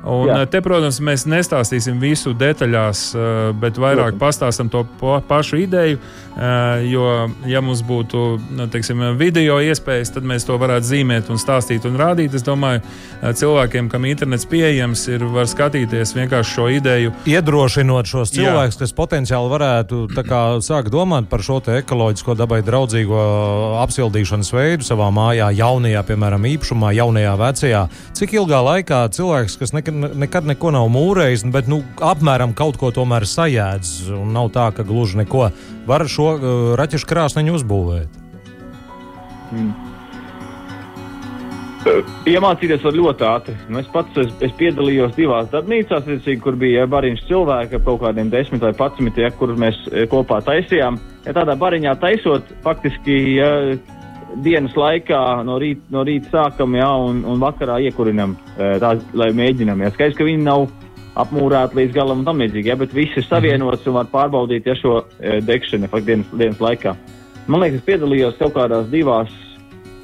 [0.07, 0.45] Un, Jā.
[0.47, 4.85] te, protams, mēs nestāstīsim visu detaļās, eh, bet vairāk pastāstam to
[5.29, 5.99] pašu ideju.
[6.39, 7.05] Eh, jo,
[7.51, 11.99] ja mums būtu nu, teiksim, video iespējas, tad mēs to varētu zīmēt, un stāstīt un
[11.99, 12.35] rādīt.
[12.35, 17.13] Es domāju, eh, cilvēkiem, kam internets pieejams, ir var skatīties vienkārši šo ideju.
[17.27, 18.79] Iedrošinot šos cilvēkus, Jā.
[18.79, 25.51] kas potenciāli varētu kā, sākt domāt par šo ekoloģisko dabai draudzīgo apsildīšanas veidu savā mājā,
[25.59, 27.89] jaunajā, piemēram, īpašumā, jaunajā, vecajā.
[28.15, 32.93] Cik ilgā laikā cilvēks, kas nekad nekad neko nav mūrējis, bet nu, apmēram kaut ko
[32.95, 34.13] tomēr sajēdz.
[34.33, 35.49] Nav tā, ka gluži neko
[35.89, 38.25] var šo uh, raķešu krāsniņu uzbūvēt.
[39.51, 39.77] Hmm.
[42.29, 43.55] Iemācīties var ļoti ātri.
[43.71, 46.09] Nu, es pats es, es piedalījos divās darbnīcās,
[46.43, 50.99] kur bija bariņš cilvēki, kaut kādiem desmit vai patsmit, ja, kurus mēs eh, kopā taisījām.
[51.25, 53.51] Ja tādā bariņā taisot, faktiski ja,
[54.45, 59.31] dienas laikā no rīta, no rīta sākam, jā, un, un vakarā iekurinam, e, tās, lai
[59.37, 59.83] mēģinām.
[59.85, 60.69] Jā, skaidrs, ka viņi nav
[61.19, 65.01] apmūrēti līdz galam un tam līdzīgi, bet viss ir savienots un var pārbaudīt ja, šo
[65.19, 66.95] e, degšanu dienas, dienas laikā.
[67.49, 69.33] Man liekas, es piedalījos kaut kādās divās,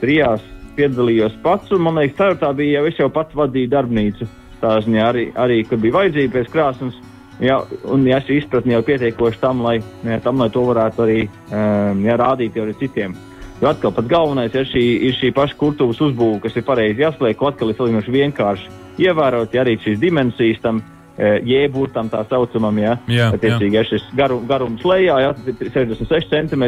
[0.00, 0.42] trijās,
[0.78, 4.28] piedalījos pats, un man liekas, ceturtā bija jau es jau pats vadīju darbnīcu.
[4.62, 6.96] Tā ziņā arī, arī kad bija vajadzība pēc krāsnes.
[7.42, 7.58] Jā,
[7.90, 12.04] un ja šī izpratne jau pietiekoši tam, lai, jā, tam, lai to varētu arī um,
[12.06, 13.16] jā, rādīt arī citiem.
[13.62, 17.36] Jo atkal pats galvenais ir šī, ir šī paša kurtuvas uzbūve, kas ir pareizi jāsliek,
[17.38, 18.72] ko atkal ir salīdzinoši vienkārši
[19.04, 24.08] ievērot, ja arī šīs dimensijas tam e, jēburtam tā saucamam, ja, jā, attiecīgi, ja šis
[24.18, 26.66] garu, garums lejā, ja, 66 cm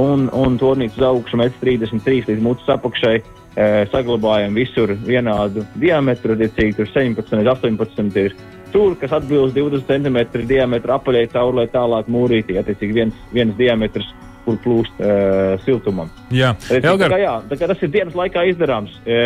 [0.00, 6.76] un, un tornīts uz augšu 1,33 līdz mutes apakšai, e, saglabājam visur vienādu diametru, attiecīgi
[6.76, 8.38] tur 17 līdz 18 ir
[8.72, 14.12] tur, kas atbilst 20 cm diametru apaļai cauri, lai tālāk mūrītī, attiecīgi viens, viens diametrs
[14.48, 16.08] kur plūst uh, siltumam.
[16.34, 17.08] Jā, Elgar...
[17.08, 18.94] tā kā, jā tā kā tas ir dienas laikā izdarāms.
[19.04, 19.18] E,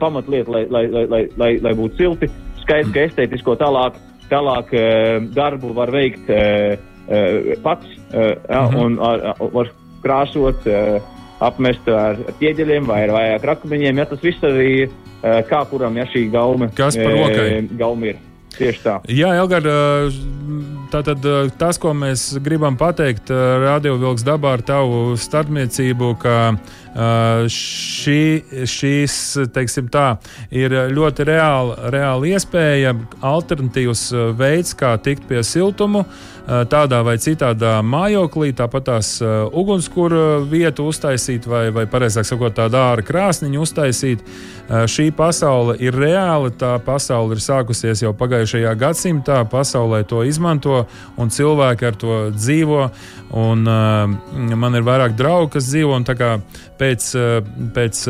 [0.00, 2.28] pamatlieta, lai, lai, lai, lai, lai, lai būtu silti,
[2.62, 3.98] skaidrs, ka estētisko tālāk,
[4.30, 4.84] tālāk e,
[5.36, 6.40] darbu var veikt e,
[7.08, 8.78] e, pats e, jā, -hmm.
[8.84, 9.72] un ar, ar, var
[10.04, 10.66] krāsot.
[10.66, 11.02] E,
[11.36, 13.02] apmest ar ķieģeļiem vai
[13.34, 13.98] ar akmeņiem.
[14.00, 14.88] Ja tas viss arī
[15.20, 17.68] kā kuram ja šī gaume, Kas par rokai?
[17.76, 18.22] Gaume ir.
[18.56, 18.94] Tieši tā.
[19.12, 19.66] Jā, Elgar,
[20.92, 21.24] tātad
[21.58, 23.30] tas, ko mēs gribam pateikt
[23.62, 26.36] Radio Vilks dabā ar tavu starpniecību, ka
[26.96, 28.20] šī,
[28.64, 29.16] šīs,
[29.52, 30.06] teiksim tā,
[30.50, 36.06] ir ļoti reāla, reāla iespēja, alternatīvs veids, kā tikt pie siltumu
[36.46, 43.02] tādā vai citādā mājoklī, tāpat tās ugunskura vietu uztaisīt, vai, vai pareizāk sakot, tādu ārā
[43.06, 44.22] krāsniņu uztaisīt.
[44.66, 50.84] Šī pasaule ir reāla, tā pasaule ir sākusies jau pagājušajā gadsimtā, pasaulē to izmanto
[51.18, 52.88] un cilvēki ar to dzīvo.
[53.36, 56.85] Un, man ir vairāk draugu, kas dzīvo pēc,
[57.76, 58.02] pēc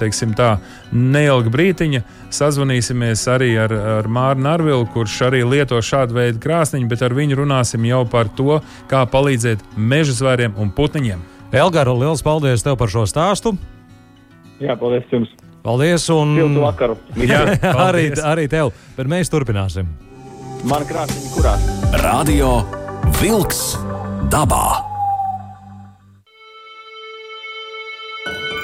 [0.00, 0.54] teiksim, tā,
[0.92, 2.02] neilga brītiņa
[2.34, 7.40] sazvanīsimies arī ar, ar Mārnu Arvilu, kurš arī lieto šādu veidu krāsniņu, bet ar viņu
[7.42, 11.22] runāsim jau par to, kā palīdzēt meža zvēriem un putniņiem.
[11.50, 13.56] Elgara, liels paldies tev par šo stāstu!
[14.62, 15.32] Jā, paldies jums!
[15.64, 16.06] Paldies!
[16.14, 16.36] Un...
[16.38, 16.98] Siltu vakaru!
[17.20, 17.42] Jā,
[17.88, 19.88] arī, arī tev, bet mēs turpināsim!
[20.68, 21.66] Man krāsniņa kurās?
[22.04, 22.60] Radio
[23.20, 23.64] Vilks
[24.32, 24.89] dabā!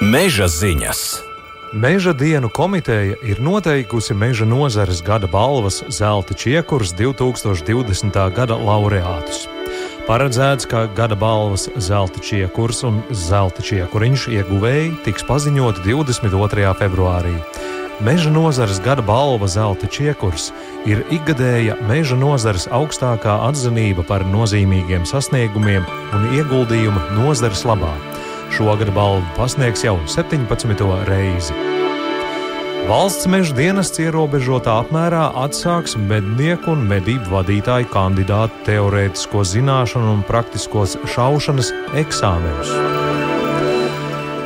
[0.07, 0.99] Meža ziņas!
[1.75, 8.15] Meža dienu komiteja ir noteikusi meža nozares gada balvas Zelta Čiekurs 2020.
[8.31, 9.41] gada laureātus.
[10.07, 16.71] Paredzēts, ka gada balvas Zelta Čiekurs un Zelta Čiekuriņš ieguvēji tiks paziņoti 22.
[16.79, 17.33] februārī.
[17.99, 20.53] Meža nozares gada balva Zelta Čiekurs
[20.87, 25.83] ir ikgadēja meža nozares augstākā atzinība par nozīmīgiem sasniegumiem
[26.15, 27.91] un ieguldījumu nozares labā.
[28.51, 31.05] Šogad balvu pasniegs jau 17.
[31.07, 31.53] reizi.
[32.87, 40.95] Valsts meža dienests ierobežotā apmērā atsāks mednieku un medību vadītāju kandidātu teorētisko zināšanu un praktiskos
[41.11, 42.71] šaušanas eksāmenus.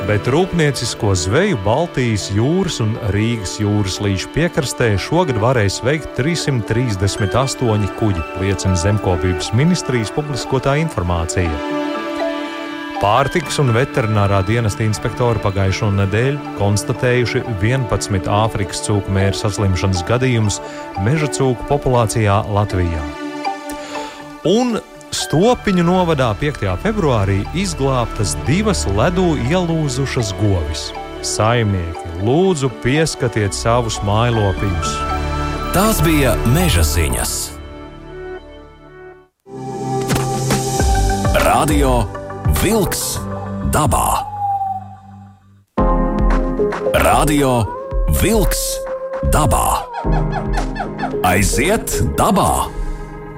[0.08, 8.26] Bet rūpniecisko zveju Baltijas jūras un Rīgas jūras līča piekrastē šogad varēs veikt 338 kuģi,
[8.42, 11.81] liecina Zemkopības ministrijas publiskotā informācija.
[13.02, 20.60] Pārtikas un veterinārā dienesta inspektori pagājušo nedēļu konstatējuši 11 Āfrikas cūku mēra saslimšanas gadījumus
[21.02, 23.02] meža cūku populācijā Latvijā.
[24.46, 24.78] Un
[25.12, 26.62] Stopiņu novadā 5.
[26.84, 30.86] februārī izglābtas divas ledū ielūzušas govis.
[31.26, 34.94] Saimnieki, lūdzu, pieskatiet savus mājlopiņus!
[35.74, 37.36] Tās bija meža ziņas.
[41.42, 42.21] Radio
[42.62, 43.16] Wolks
[43.74, 44.22] dabā.
[47.02, 47.50] Radio
[48.22, 48.60] Wolks
[49.34, 49.64] dabā.
[51.26, 52.81] Aiziet dabā!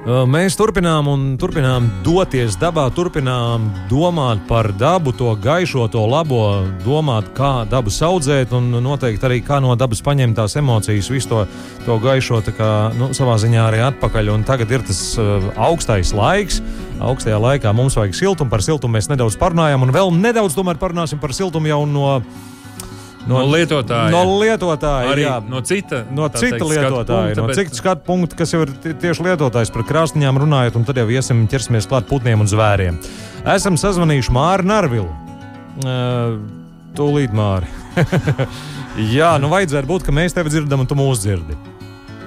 [0.05, 7.31] Mēs turpinām un turpinām doties dabā, turpinām domāt par dabu, to gaišo, to labo, domāt,
[7.33, 11.41] kā dabu audzēt, un noteikti arī kā no dabas paņemt tās emocijas, visu to,
[11.87, 14.29] to gaišo kā, nu, savā ziņā arī atpakaļ.
[14.35, 16.61] Un tagad ir tas uh, augstais laiks.
[17.01, 21.33] Augstajā laikā mums vajag siltumu, par siltumu mēs nedaudz parunājam, un vēl nedaudz parunāsim par
[21.33, 22.19] siltumu jau no
[23.25, 24.11] No, no lietotāja.
[24.13, 25.37] No lietotāja, arī jā.
[25.49, 27.33] no cita, no cita teikt, lietotāja.
[27.33, 27.57] Punkta, no bet...
[27.57, 31.45] cita skatu punkta, kas jau ir tieši lietotājs par krāsniņām runājot, un tad jau iesim
[31.49, 32.99] ķersimies klāt putniem un zvēriem.
[33.55, 35.09] Esam sazvanījuši Māri Narvilu.
[35.81, 36.37] Uh,
[36.97, 37.69] tūlīt Māri.
[39.17, 41.57] jā, nu vajadzētu būt, ka mēs tevi dzirdam un tu mūs dzirdi.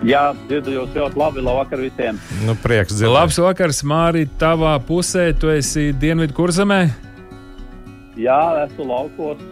[0.06, 1.42] Jā, dzirdu jūs ļoti labi.
[1.42, 2.18] Labvakar visiem.
[2.46, 3.14] Nu, prieks dzirdēt.
[3.16, 5.30] Labs vakars, Mārī, tavā pusē.
[5.34, 7.07] Tu esi Dienvidu kurzemē.
[8.18, 9.42] Jā, esmu laukos.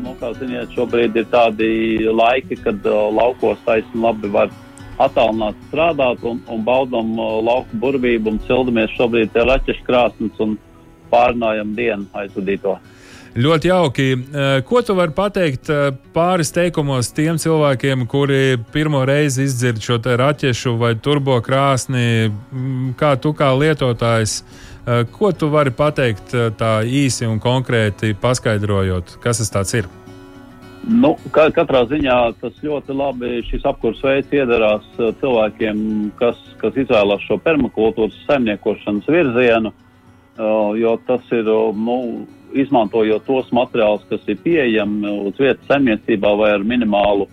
[0.00, 1.68] Nu, kā ziniet, šobrīd ir tādi
[2.08, 4.52] laiki, kad laukos taisni labi var
[5.02, 7.12] attālināt strādāt un, un baudam
[7.44, 10.56] lauku burvību un sildamies šobrīd ar raķešu krāsnes un
[11.12, 12.78] pārnājam dienu aizvadīto.
[13.36, 14.04] Ļoti jauki.
[14.64, 15.68] Ko tu vari pateikt
[16.14, 22.32] pāris teikumos tiem cilvēkiem, kuri pirmo reizi izdzird šo raķešu vai turbo krāsni,
[22.96, 24.38] kā tu kā lietotājs?
[24.86, 29.88] Eh, ko tu vari pateikt eh, tā īsi un konkrēti paskaidrojot, kas tas ir?
[30.86, 35.80] Nu, katrā ziņā tas ļoti labi šis apkurss veids iedarās eh, cilvēkiem,
[36.20, 39.72] kas, kas izvēlās šo permakultūras saimniekošanas virzienu,
[40.76, 41.48] jo tas ir,
[41.80, 41.96] nu,
[42.52, 47.24] izmantojot tos materiālus, kas ir pieejami uz vietas saimniecībā vai ar minimālu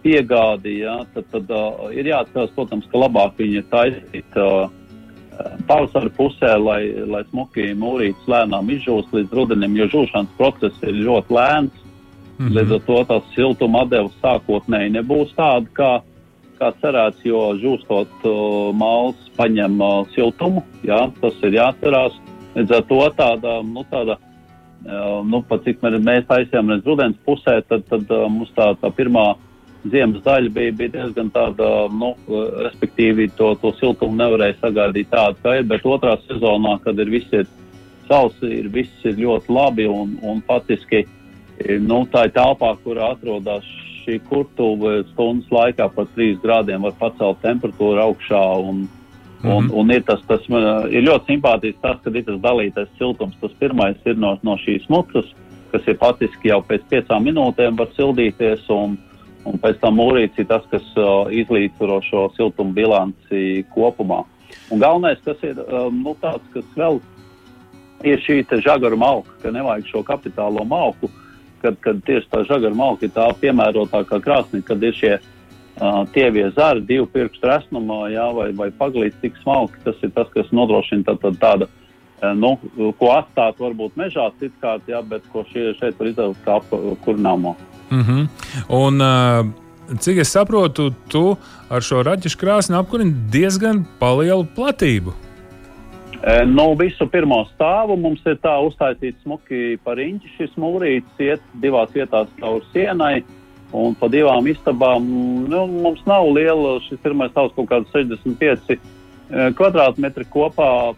[0.00, 1.50] piegādi, ja, tad, tad
[1.90, 4.38] ir jāatcerās, protams, ka labāk viņi taisīt
[5.68, 11.36] pavasara pusē, lai, lai smuki mūrītis lēnām izžūst līdz rudenim, jo žūšanas process ir ļoti
[11.36, 11.80] lēns.
[12.38, 12.56] Mm -hmm.
[12.56, 15.92] Līdz ar to tās siltuma atdevas sākotnēji nebūs tāda, kā,
[16.58, 20.62] kā cerēts, jo žūstot uh, māls paņem uh, siltumu.
[20.82, 22.12] Jā, tas ir jāatcerās.
[22.54, 27.62] Līdz ar to tāda, nu, tāda uh, nu, pat cik mēs taisījām līdz rudens pusē,
[27.68, 29.34] tad, tad uh, mums tā, tā pirmā
[29.90, 32.14] ziemas daļa bija, bija diezgan tāda, nu,
[32.66, 37.36] respektīvi to, to siltumu nevarēja sagaidīt tādu, kā ir, bet otrā sezonā, kad ir viss
[37.36, 37.46] ir
[38.08, 41.04] sausi, ir viss ir ļoti labi un, un faktiski,
[41.84, 43.68] nu, tā ir telpā, kur atrodas
[44.04, 48.84] šī kurtuve stundas laikā par 3 grādiem var pacelt temperatūru augšā un,
[49.44, 49.56] Mm -hmm.
[49.56, 50.40] Un, un ir, tas, tas,
[50.90, 53.36] ir ļoti simpātiski tas, ka ir tas dalītais siltums.
[53.40, 55.26] Tas pirmais ir no, no šīs mucas,
[55.72, 58.64] kas ir faktiski jau pēc piecām minūtēm var sildīties.
[58.68, 58.98] Un,
[59.48, 64.22] un pēc tam mūrīts ir tas, kas uh, izlīdzsvaro šo siltumu bilanci kopumā.
[64.72, 67.00] Un galvenais, kas ir um, nu, tāds, kas vēl
[68.04, 71.10] ir šī žagaru malka, ka nevajag šo kapitālo malku,
[71.62, 76.48] kad, kad tieši tā žagaru malka ir tā piemērotākā krāsnī, kad ir šie uh, tievie
[76.56, 81.08] zari, divu pirkstu resnumā, jā, vai, vai paglīts tik smalki, tas ir tas, kas nodrošina
[81.08, 82.56] tā, tā, tāda, uh, nu,
[83.00, 87.56] ko atstāt varbūt mežā citkārt, jā, bet ko šie, šeit var izdarīt kā apkurināmo.
[87.90, 88.28] Mm -hmm.
[88.68, 91.36] Un, uh, cik es saprotu, tu
[91.68, 95.12] ar šo raķešu krāsni apkurini diezgan lielu platību.
[96.24, 100.30] E, nu, visu pirmo stāvu mums ir tā uztaisīts smuki par inķi.
[100.38, 103.18] Šis mūrītis iet divās vietās caur sienai.
[103.74, 105.04] Un pa divām istabām
[105.50, 106.78] nu, mums nav liela.
[106.86, 108.78] Šis pirmais stāvs kaut kāds 65 e,
[109.58, 110.94] kvadrātmetri kopā,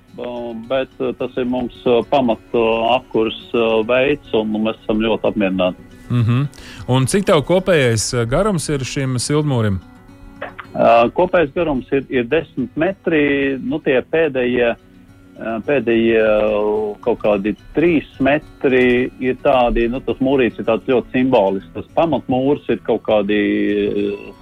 [0.70, 1.80] bet tas ir mums
[2.12, 2.54] pamat
[2.92, 3.40] apkurs
[3.88, 5.95] veids, un mēs esam ļoti apmierināti.
[6.10, 6.46] Mm -hmm.
[6.86, 9.78] Un cik tev kopējais eh, garums ir šim siltumūrim?
[10.76, 13.58] Uh, kopējais garums ir, ir 10 metri.
[13.64, 20.58] Nu, tie pēdējie, uh, pēdējie uh, kaut kādi 3 metri ir tādi, nu, tas mūrītis
[20.58, 21.72] ir ļoti simbolisks.
[21.74, 23.40] Tas pamatmūrs ir kaut kādi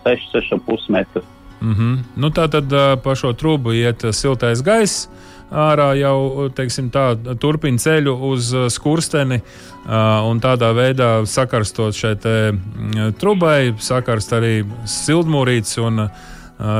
[0.04, 1.22] 6, 6,5 metri.
[1.60, 1.98] Mm -hmm.
[2.16, 5.08] nu, tā tad uh, pa šo trūku iet siltais gaiss
[5.54, 9.40] ārā jau teiksim, tā, turpina ceļu uz uh, skursteni
[9.84, 14.54] un tādā veidā sakarstot šai mm, trubai, sakarst arī
[14.88, 16.06] sildmūrītes un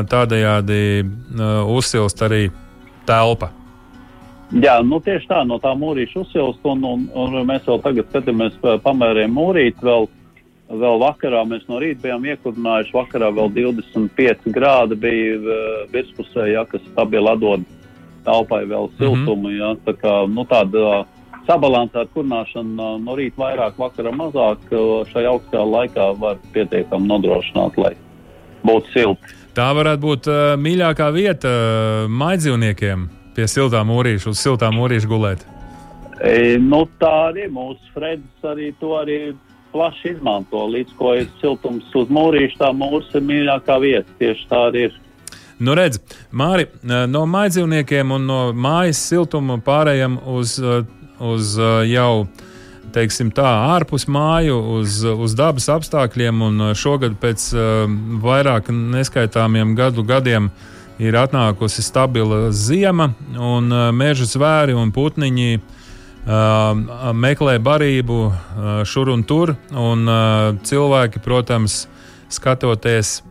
[0.08, 0.78] tādējādi
[1.68, 2.46] uzsilst arī
[3.04, 3.50] telpa.
[4.54, 8.58] Jā, nu tieši tā, no tā mūrīša uzsilst, un, un, un mēs vēl tagad skatāmies,
[8.84, 10.08] pamēriem mūrīt vēl.
[10.64, 15.58] Vēl vakarā mēs no rīta bijām iekurinājuši, vakarā vēl 25 grādi bija uh,
[15.92, 17.66] virspusē, ja, kas stabili atdod
[18.24, 19.48] telpai vēl siltumu.
[19.48, 19.58] Mm -hmm.
[19.58, 21.04] ja, tā kā, nu, tāda
[21.48, 24.58] sabalansēta kurināšana no rīta vairāk, vakarā mazāk,
[25.12, 27.94] šajā augstajā laikā var pietiekami nodrošināt, lai
[28.64, 29.34] būtu silti.
[29.54, 35.44] Tā varētu būt uh, mīļākā vieta uh, maidzīvniekiem pie siltām mūrīšu, uz siltām mūrīšu gulēt.
[36.22, 39.18] E, nu, tā arī mūsu Fredis arī to arī
[39.74, 40.66] plaši izmanto.
[40.70, 44.18] Līdz ko ir siltums uz mūrīša, tā mūrs ir mīļākā vieta.
[44.20, 45.00] Tieši tā arī ir.
[45.64, 46.00] Nu, redz,
[46.34, 50.58] Māri, no mājdzīvniekiem un no mājas siltuma pārējām uz,
[51.24, 51.54] uz
[51.88, 52.26] jau
[52.94, 56.44] teiksim, tā, ārpus māju, uz, uz dabas apstākļiem.
[56.78, 57.48] Šogad pēc
[58.22, 60.50] vairāk neskaitāmiem gadu gadiem
[61.02, 68.36] ir atnākusi stabila zima, un meža zvēri un putniņi uh, meklē barību uh,
[68.86, 71.84] šur un tur, un uh, cilvēki, protams,
[72.32, 73.22] skatoties,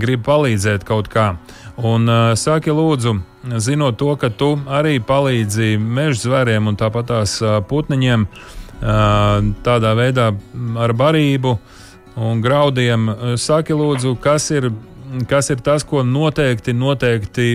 [0.00, 1.32] grib palīdzēt kaut kā.
[1.80, 3.14] Un uh, saki, lūdzu,
[3.56, 9.94] zinot to, ka tu arī palīdzi meža zvēriem un tāpat tās uh, putniņiem, uh, tādā
[9.96, 10.32] veidā
[10.76, 11.56] ar barību
[12.20, 13.08] un graudiem,
[13.40, 14.68] saki, lūdzu, kas ir,
[15.30, 17.54] kas ir tas, ko noteikti, noteikti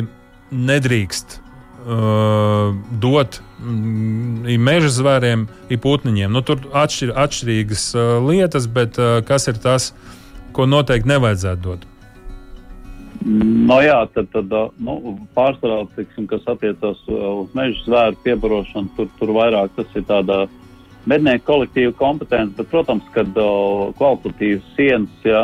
[0.50, 1.44] nedrīkst
[1.88, 6.34] dot mm, meža zvēriem, ir putniņiem.
[6.34, 9.94] Nu, tur atšķir, atšķirīgas uh, lietas, bet uh, kas ir tas,
[10.58, 11.86] ko noteikti nevajadzētu dot?
[13.28, 19.34] No jā, tad, tad nu, pārsvarā, tiksim, kas attiecas uz meža zvēru piebarošanu, tur, tur
[19.36, 20.46] vairāk tas ir tādā
[21.08, 25.42] mednieku kolektīva kompetence, bet, protams, kad uh, kvalitatīvas sienas, jā,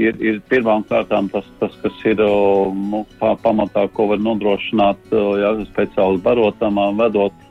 [0.00, 5.54] ir, ir pirmām kārtām tas, tas kas ir nu, pa, pamatā, ko var nodrošināt jā,
[5.70, 7.46] speciāli barotamām vedot.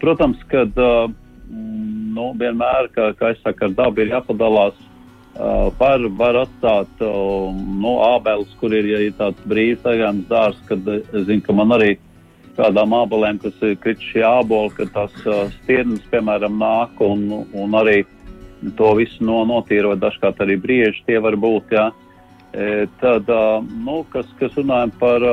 [0.00, 0.72] Protams, kad
[2.16, 4.78] nu, vienmēr, kā, kā es saku, ar dabu ir jāpadalās.
[5.36, 11.26] Var, var atstāt nu, ābeles, kur ir, ja ir tāds brīvs agāns dārs, kad es
[11.28, 11.90] zinu, ka man arī
[12.56, 15.16] kādām ābolēm, kas ir krituši āboli, ka tās
[15.58, 17.98] stirnas, piemēram, nāk un, un arī
[18.78, 21.74] to visu no, notīrot, dažkārt arī brieži tie var būt.
[21.76, 21.90] Jā.
[22.56, 23.28] E, tad,
[23.84, 25.26] nu, kas, kas runājam par,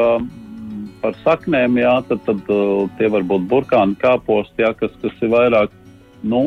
[1.03, 2.51] par saknēm, jā, tad, tad
[2.99, 5.79] tie var būt burkāni, kāposti, jā, kas, kas ir vairāk.
[6.23, 6.39] Nu,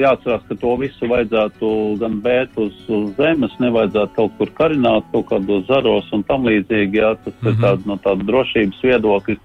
[0.00, 5.26] jāatcerās, ka to visu vajadzētu gan bēt uz, uz zemes, nevajadzētu kaut kur karināt, kaut
[5.28, 6.96] kādos zaros un tam līdzīgi.
[6.96, 7.48] Jā, tas mm -hmm.
[7.48, 7.64] ir mhm.
[7.64, 9.36] tād, no tāda drošības viedokļa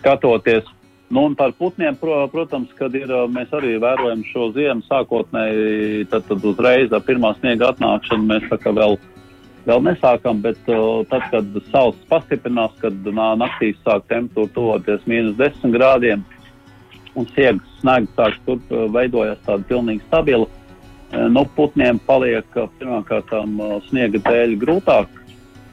[0.00, 0.64] skatoties.
[1.10, 6.26] Nu, un par putniem, pro, protams, kad ir, mēs arī vērojam šo ziemu sākotnēji, tad,
[6.28, 8.98] tad uzreiz ar pirmā sniega atnākšanu mēs tā kā vēl,
[9.64, 10.58] vēl nesākam, bet
[11.08, 16.26] tad, kad saules pastiprinās, kad nā, naktīs sāk temperatūra tuvoties mīnus 10 grādiem
[17.14, 20.48] un siegas sniegs sāk tur veidojas tāda pilnīgi stabila,
[21.12, 23.32] nu, putniem paliek pirmkārt
[23.88, 25.14] sniega dēļ grūtāk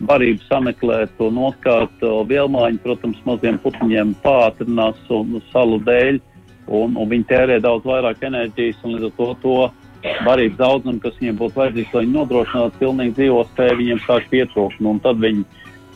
[0.05, 6.19] barību sameklēt un noskārt vielmaiņu, protams, maziem putniņiem pātrinās un salu dēļ,
[6.67, 9.57] un, un viņi tērē daudz vairāk enerģijas, un līdz ar to to
[10.25, 14.99] barības daudzumu, kas viņiem būtu vajadzīgs, lai viņi nodrošinātu pilnīgi dzīvotspēju, viņiem sāk pietrūkt, un
[15.01, 15.45] tad viņi,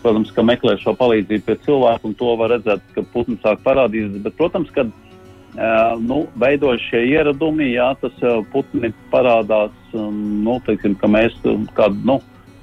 [0.02, 4.38] protams, meklē šo palīdzību pie cilvēku, un to var redzēt, ka putni sāk parādīties, bet,
[4.40, 5.09] protams, kad Uh,
[6.00, 11.36] nu, veidojas šie ieradumi, jā, tas uh, putni parādās, nu, teiksim, ka mēs
[11.78, 12.20] kādu, nu,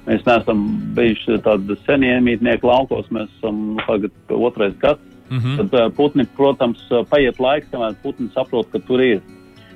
[0.06, 0.60] Mēs neesam
[0.94, 5.02] bijuši tādi seni iemītnieki laukos, mēs esam nu, tagad otrais gads.
[5.28, 5.56] Mm -hmm.
[5.56, 6.78] Tad uh, putni, protams,
[7.10, 9.20] paiet laiks, kamēr putni saprot, ka tur ir.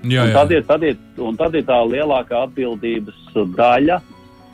[0.04, 0.32] Jā, jā.
[0.32, 0.96] Tad, ir, tad, ir,
[1.38, 4.00] tad ir tā lielākā atbildības daļa.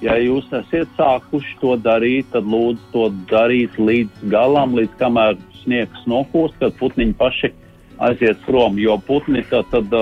[0.01, 6.07] Ja jūs esat sākuši to darīt, tad lūdzu to darīt līdz galam, līdz kamēr sniegs
[6.07, 7.53] nokūst, kad putniņi paši
[7.99, 8.79] aiziet prom.
[8.79, 9.93] Jo putni tad, tad,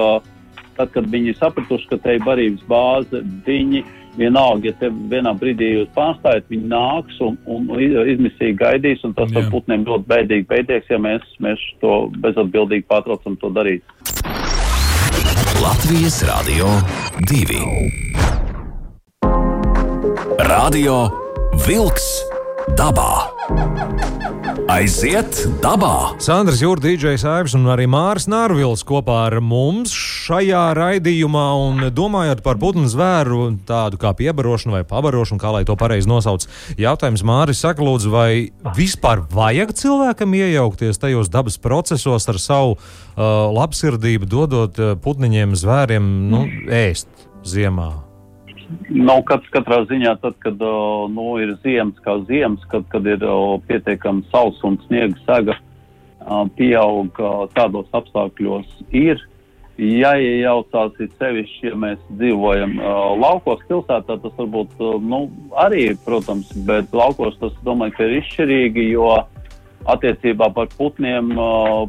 [0.79, 3.85] tad kad viņi sapratuši, ka te ir barības bāze, viņi
[4.19, 9.31] vienalga, ja te vienā brīdī jūs pārstājat, viņi nāks un, un izmisīgi gaidīs, un tas
[9.35, 13.83] ar putniem ļoti bēdīgi beigsies, ja mēs, mēs to bezatbildīgi pārtraucam to darīt.
[15.65, 16.69] Latvijas Rādio
[17.31, 18.05] 2
[20.45, 21.09] Radio
[21.67, 22.09] Vilks
[22.77, 24.34] dabā!
[24.65, 26.15] Aiziet dabā!
[26.25, 31.43] Sandrs Jūras, DJs Aivs un arī Māris Nārvils kopā ar mums šajā raidījumā.
[31.61, 36.47] Un domājot par putnu zvēru, tādu kā piebarošanu vai pabarošanu, kā lai to pareizi nosauc,
[36.81, 38.31] jautājums Māris saka, lūdzu, vai
[38.79, 46.11] vispār vajag cilvēkam iejaukties tajos dabas procesos ar savu uh, labsirdību, dodot uh, putniņiem, zvēriem
[46.33, 48.04] nu, ēst ziemā?
[48.89, 50.61] Nav kāds katrā ziņā, tad, kad
[51.13, 53.25] nu, ir ziemas kā ziemas, kad, kad ir
[53.69, 55.61] pietiekami saules un sniega sega.
[56.57, 57.19] pieaug
[57.53, 59.21] tādos apstākļos, ir
[59.77, 60.15] ja
[61.19, 62.77] sevišķi, ja mēs dzīvojam
[63.21, 64.19] laukos, pilsētā.
[64.23, 65.25] Tas varbūt nu,
[65.61, 69.11] arī, protams, bet laukos tas, domāju, ir izšķirīgi, jo
[69.91, 71.35] attiecībā par putniem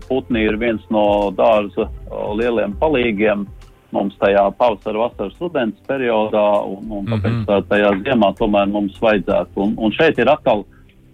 [0.09, 1.87] putni ir viens no dārza
[2.35, 3.45] lieliem palīgiem.
[3.91, 7.67] Mums tajā pavasara, vasaras, rudens periodā, un, un tāpēc mm -hmm.
[7.69, 9.53] tajā ziemā tomēr mums vajadzētu.
[9.55, 10.65] Un, un šeit ir atkal,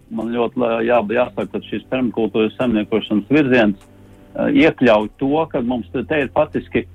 [0.10, 3.78] man ļoti jā, jāsaka, ka šis permakultūras saimniekošanas virziens
[4.32, 6.86] Eh, iekļauj to, ka mums te ir faktiski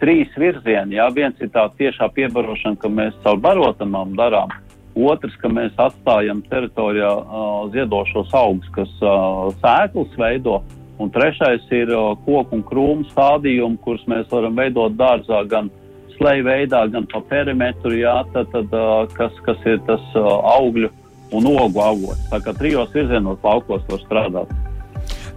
[0.00, 0.96] trīs virzieni.
[0.96, 1.10] Jā.
[1.12, 4.52] Viens ir tā tiešā piebarošana, ka mēs caur barotamām darām.
[4.96, 10.56] Otrs, ka mēs atstājam teritorijā uh, ziedošos augus, kas uh, sēklas veido.
[11.00, 11.92] Un trešais ir
[12.26, 15.70] koku un krūmu stādījumi, kurus mēs varam veidot dārzā gan
[16.18, 18.74] sleju veidā, gan pa perimetru, jā, tad, tad,
[19.16, 20.90] kas, kas ir tas augļu
[21.32, 22.26] un ogu avots.
[22.32, 24.52] Tā kā trijos virzienos laukos var strādāt.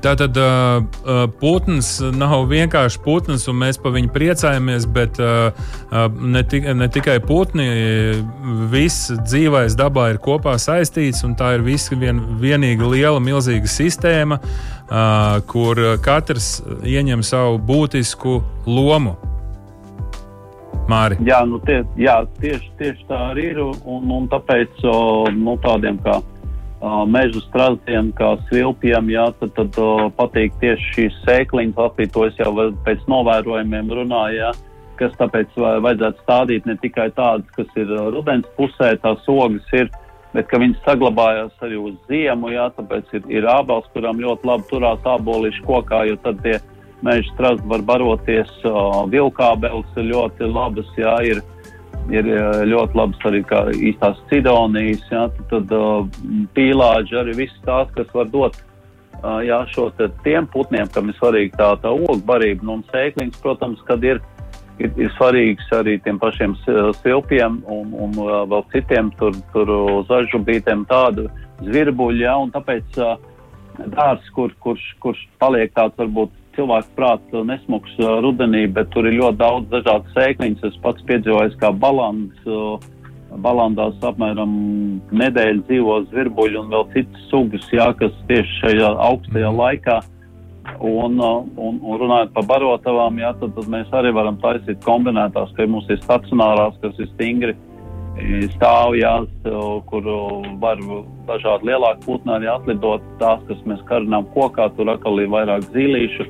[0.04, 0.82] Tātad uh,
[1.40, 5.56] putns nav vienkārši putns, un mēs par viņu priecājamies, bet uh,
[6.20, 7.68] ne, tik, ne tikai putni,
[8.72, 14.42] viss dzīvais dabā ir kopā saistīts, un tā ir visa vien, vienīga liela, milzīga sistēma,
[14.44, 19.16] uh, kur katrs ieņem savu būtisku lomu.
[20.92, 21.16] Māri.
[21.24, 24.84] Jā, nu tie, jā tieši, tieši tā arī ir, un, un tāpēc
[25.32, 26.20] nu, tādiem kā
[27.08, 32.40] mežu straziem, kā svilpiem, jā, tad, tad uh, patīk tieši šīs sēkliņas, Latvija to es
[32.42, 32.52] jau
[32.86, 34.52] pēc novērojumiem runāju, jā,
[35.00, 39.90] kas tāpēc vajadzētu stādīt ne tikai tādas, kas ir rudens pusē, tās ogas ir,
[40.34, 44.70] bet ka viņas saglabājās arī uz ziemu, jā, tāpēc ir, ir ābels, kurām ļoti labi
[44.72, 46.60] turās ābolīši kokā, jo tad tie
[47.04, 51.44] meža strazi var baroties, uh, vilkābeles ir ļoti labas, jā, ir
[52.12, 52.28] ir
[52.68, 53.42] ļoti labas arī
[53.92, 56.04] īstās cidonijas, jā, tad, tad uh,
[56.56, 58.58] pīlāģi arī viss tās, kas var dot
[59.22, 59.90] uh, jā, šo
[60.26, 64.22] tiem putniem, kam ir svarīga tā, tā ogbarība, nu, un sēkliņas, protams, kad ir,
[64.80, 66.58] ir, ir svarīgs arī tiem pašiem
[67.00, 68.20] silpiem un, un
[68.52, 69.74] vēl citiem tur, tur
[70.12, 71.30] zažubītiem tādu
[71.64, 73.00] zvirbuļu, jā, un tāpēc
[73.94, 77.94] dārs, kur, kurš, kurš paliek tāds varbūt cilvēku prāts nesmuks
[78.24, 80.66] rudenī, bet tur ir ļoti daudz dažādu sēkliņas.
[80.70, 82.50] Es pats piedzīvoju, kā balands.
[83.44, 84.52] Balandās apmēram
[85.10, 89.58] nedēļu dzīvo zvirbuļi un vēl citas sugas, jā, kas tieši šajā augstajā mm.
[89.58, 89.96] laikā.
[90.86, 95.66] Un, un, un runājot par barotavām, jā, tad, tad mēs arī varam taisīt kombinētās, ka
[95.66, 97.58] mums ir stacionārās, kas ir stingri
[98.54, 99.30] stāvjās,
[99.90, 100.08] kur
[100.62, 100.86] var
[101.28, 103.02] dažādi lielāki putni arī atlidot.
[103.20, 106.30] Tās, kas mēs karinām kokā, tur atkal ir vairāk zīlīšu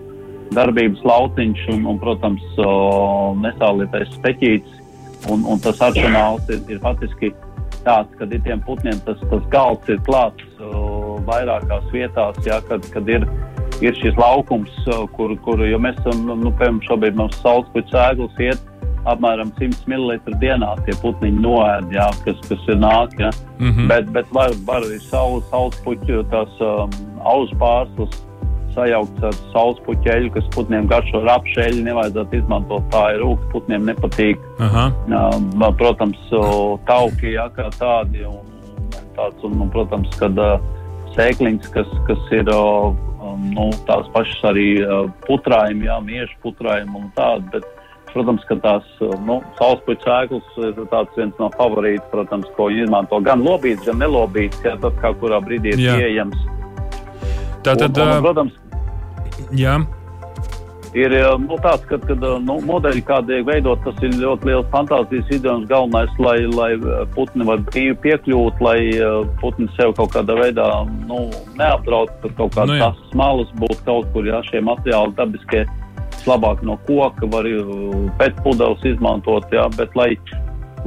[0.58, 2.44] darbības lautiņš un, un protams,
[3.44, 4.80] nesālietais speķītis.
[5.32, 7.32] Un, un tas arsenāls ir, ir faktiski
[7.86, 12.84] tāds, ka ir tiem putniem tas, tas galds ir klāts uh, vairākās vietās, jā, kad,
[12.92, 13.24] kad ir,
[13.84, 18.70] ir šis laukums, uh, kur, kur mēs esam, nu, piemēram, šobrīd mums saulespuķu sēglis iet
[19.10, 23.32] apmēram 100 ml dienā tie putniņi noēd, jā, kas, kas ir nāk, jā.
[23.60, 23.88] Mm -hmm.
[23.92, 28.22] bet, bet var, var arī saules, saulespuķu tās um, auspārstas
[28.74, 34.42] sajaukts ar saulespuķeļu, kas putniem garšo rapšeļu, nevajadzētu izmantot tā ir rūks, putniem nepatīk.
[34.64, 34.90] Aha.
[35.80, 36.22] Protams,
[36.90, 38.42] tauki, jā, kā tādi, un,
[39.18, 40.40] tāds, un, protams, kad
[41.14, 42.92] sēkliņas, kas, kas ir uh,
[43.54, 44.68] nu, tās pašas arī
[45.28, 47.68] putrājumi, jā, miešu putrājumi un tādi, bet,
[48.14, 48.90] protams, ka tās
[49.26, 50.82] nu, saulespuķu sēklas ir
[51.18, 55.74] viens no favorītiem, protams, ko izmanto gan lobīts, gan nelobīts, jā, tas kā kurā brīdī
[55.74, 55.96] ir jā.
[55.98, 56.50] pieejams.
[57.64, 58.60] Tātad, un, un, protams,
[59.58, 59.82] Jā.
[60.94, 65.32] Ir nu, tāds, ka kad, nu, modeļi, kādi tiek veidot, tas ir ļoti liels fantāzijas
[65.34, 65.66] izdevums.
[65.72, 68.78] Galvenais, lai, lai putni var brīvi piekļūt, lai
[69.42, 70.68] putni sev kaut kādā veidā
[71.10, 71.24] nu,
[71.58, 75.66] neapdraud, ka kaut kādas nu, tas smalas būtu kaut kur, ja šie materiāli dabiskie
[76.30, 77.48] labāk no koka var
[78.22, 80.12] pēc pudeles izmantot, jā, bet lai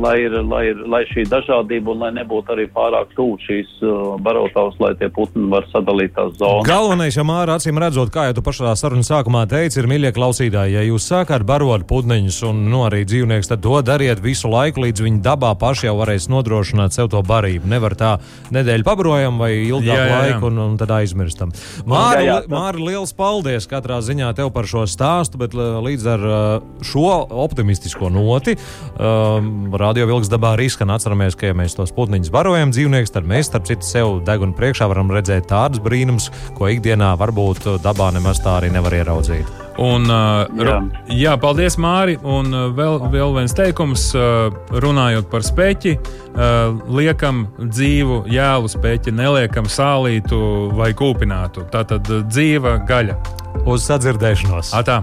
[0.02, 4.16] lai, ir, lai, ir, lai šī dažādība un lai nebūtu arī pārāk tuvu šīs uh,
[4.22, 6.66] barotavas, lai tie putni var sadalīt tās zonas.
[6.68, 10.76] Galvenais, ja māra acīm redzot, kā jau tu pašā sarunas sākumā teici, ir mīļie klausītāji,
[10.76, 15.04] ja jūs sākāt barot putniņus un nu, arī dzīvnieks, tad to dariet visu laiku, līdz
[15.06, 17.68] viņi dabā paši jau varēs nodrošināt sev to barību.
[17.70, 18.16] Nevar tā
[18.54, 21.54] nedēļu pabrojam vai ilgāku laiku un, un tad aizmirstam.
[21.88, 22.52] Māra, jā, jā, tā.
[22.52, 26.44] Māra, liels paldies katrā ziņā tev par šo stāstu, bet līdz ar uh,
[26.86, 27.08] šo
[27.46, 30.90] optimistisko noti um, radio vilks dabā arī skan.
[30.94, 34.88] Atceramies, ka, ja mēs tos putniņus barojam dzīvniekus, tad mēs, starp citu, sev degunu priekšā
[34.90, 39.62] varam redzēt tādus brīnumus, ko ikdienā varbūt dabā nemaz tā arī nevar ieraudzīt.
[39.76, 40.76] Un, uh, jā.
[41.12, 42.16] jā, paldies, Māri.
[42.24, 45.92] Un uh, vēl, vēl viens teikums, uh, runājot par speķi.
[45.96, 50.40] Uh, liekam dzīvu jēlu speķi, neliekam sālītu
[50.76, 51.66] vai kūpinātu.
[51.72, 53.20] Tā tad uh, dzīva gaļa.
[53.68, 54.72] Uz sadzirdēšanos!
[54.76, 55.02] Atā.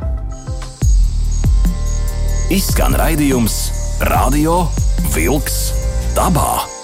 [2.53, 4.69] Izskan raidījums Radio
[5.13, 5.73] Vilks
[6.15, 6.82] dabā.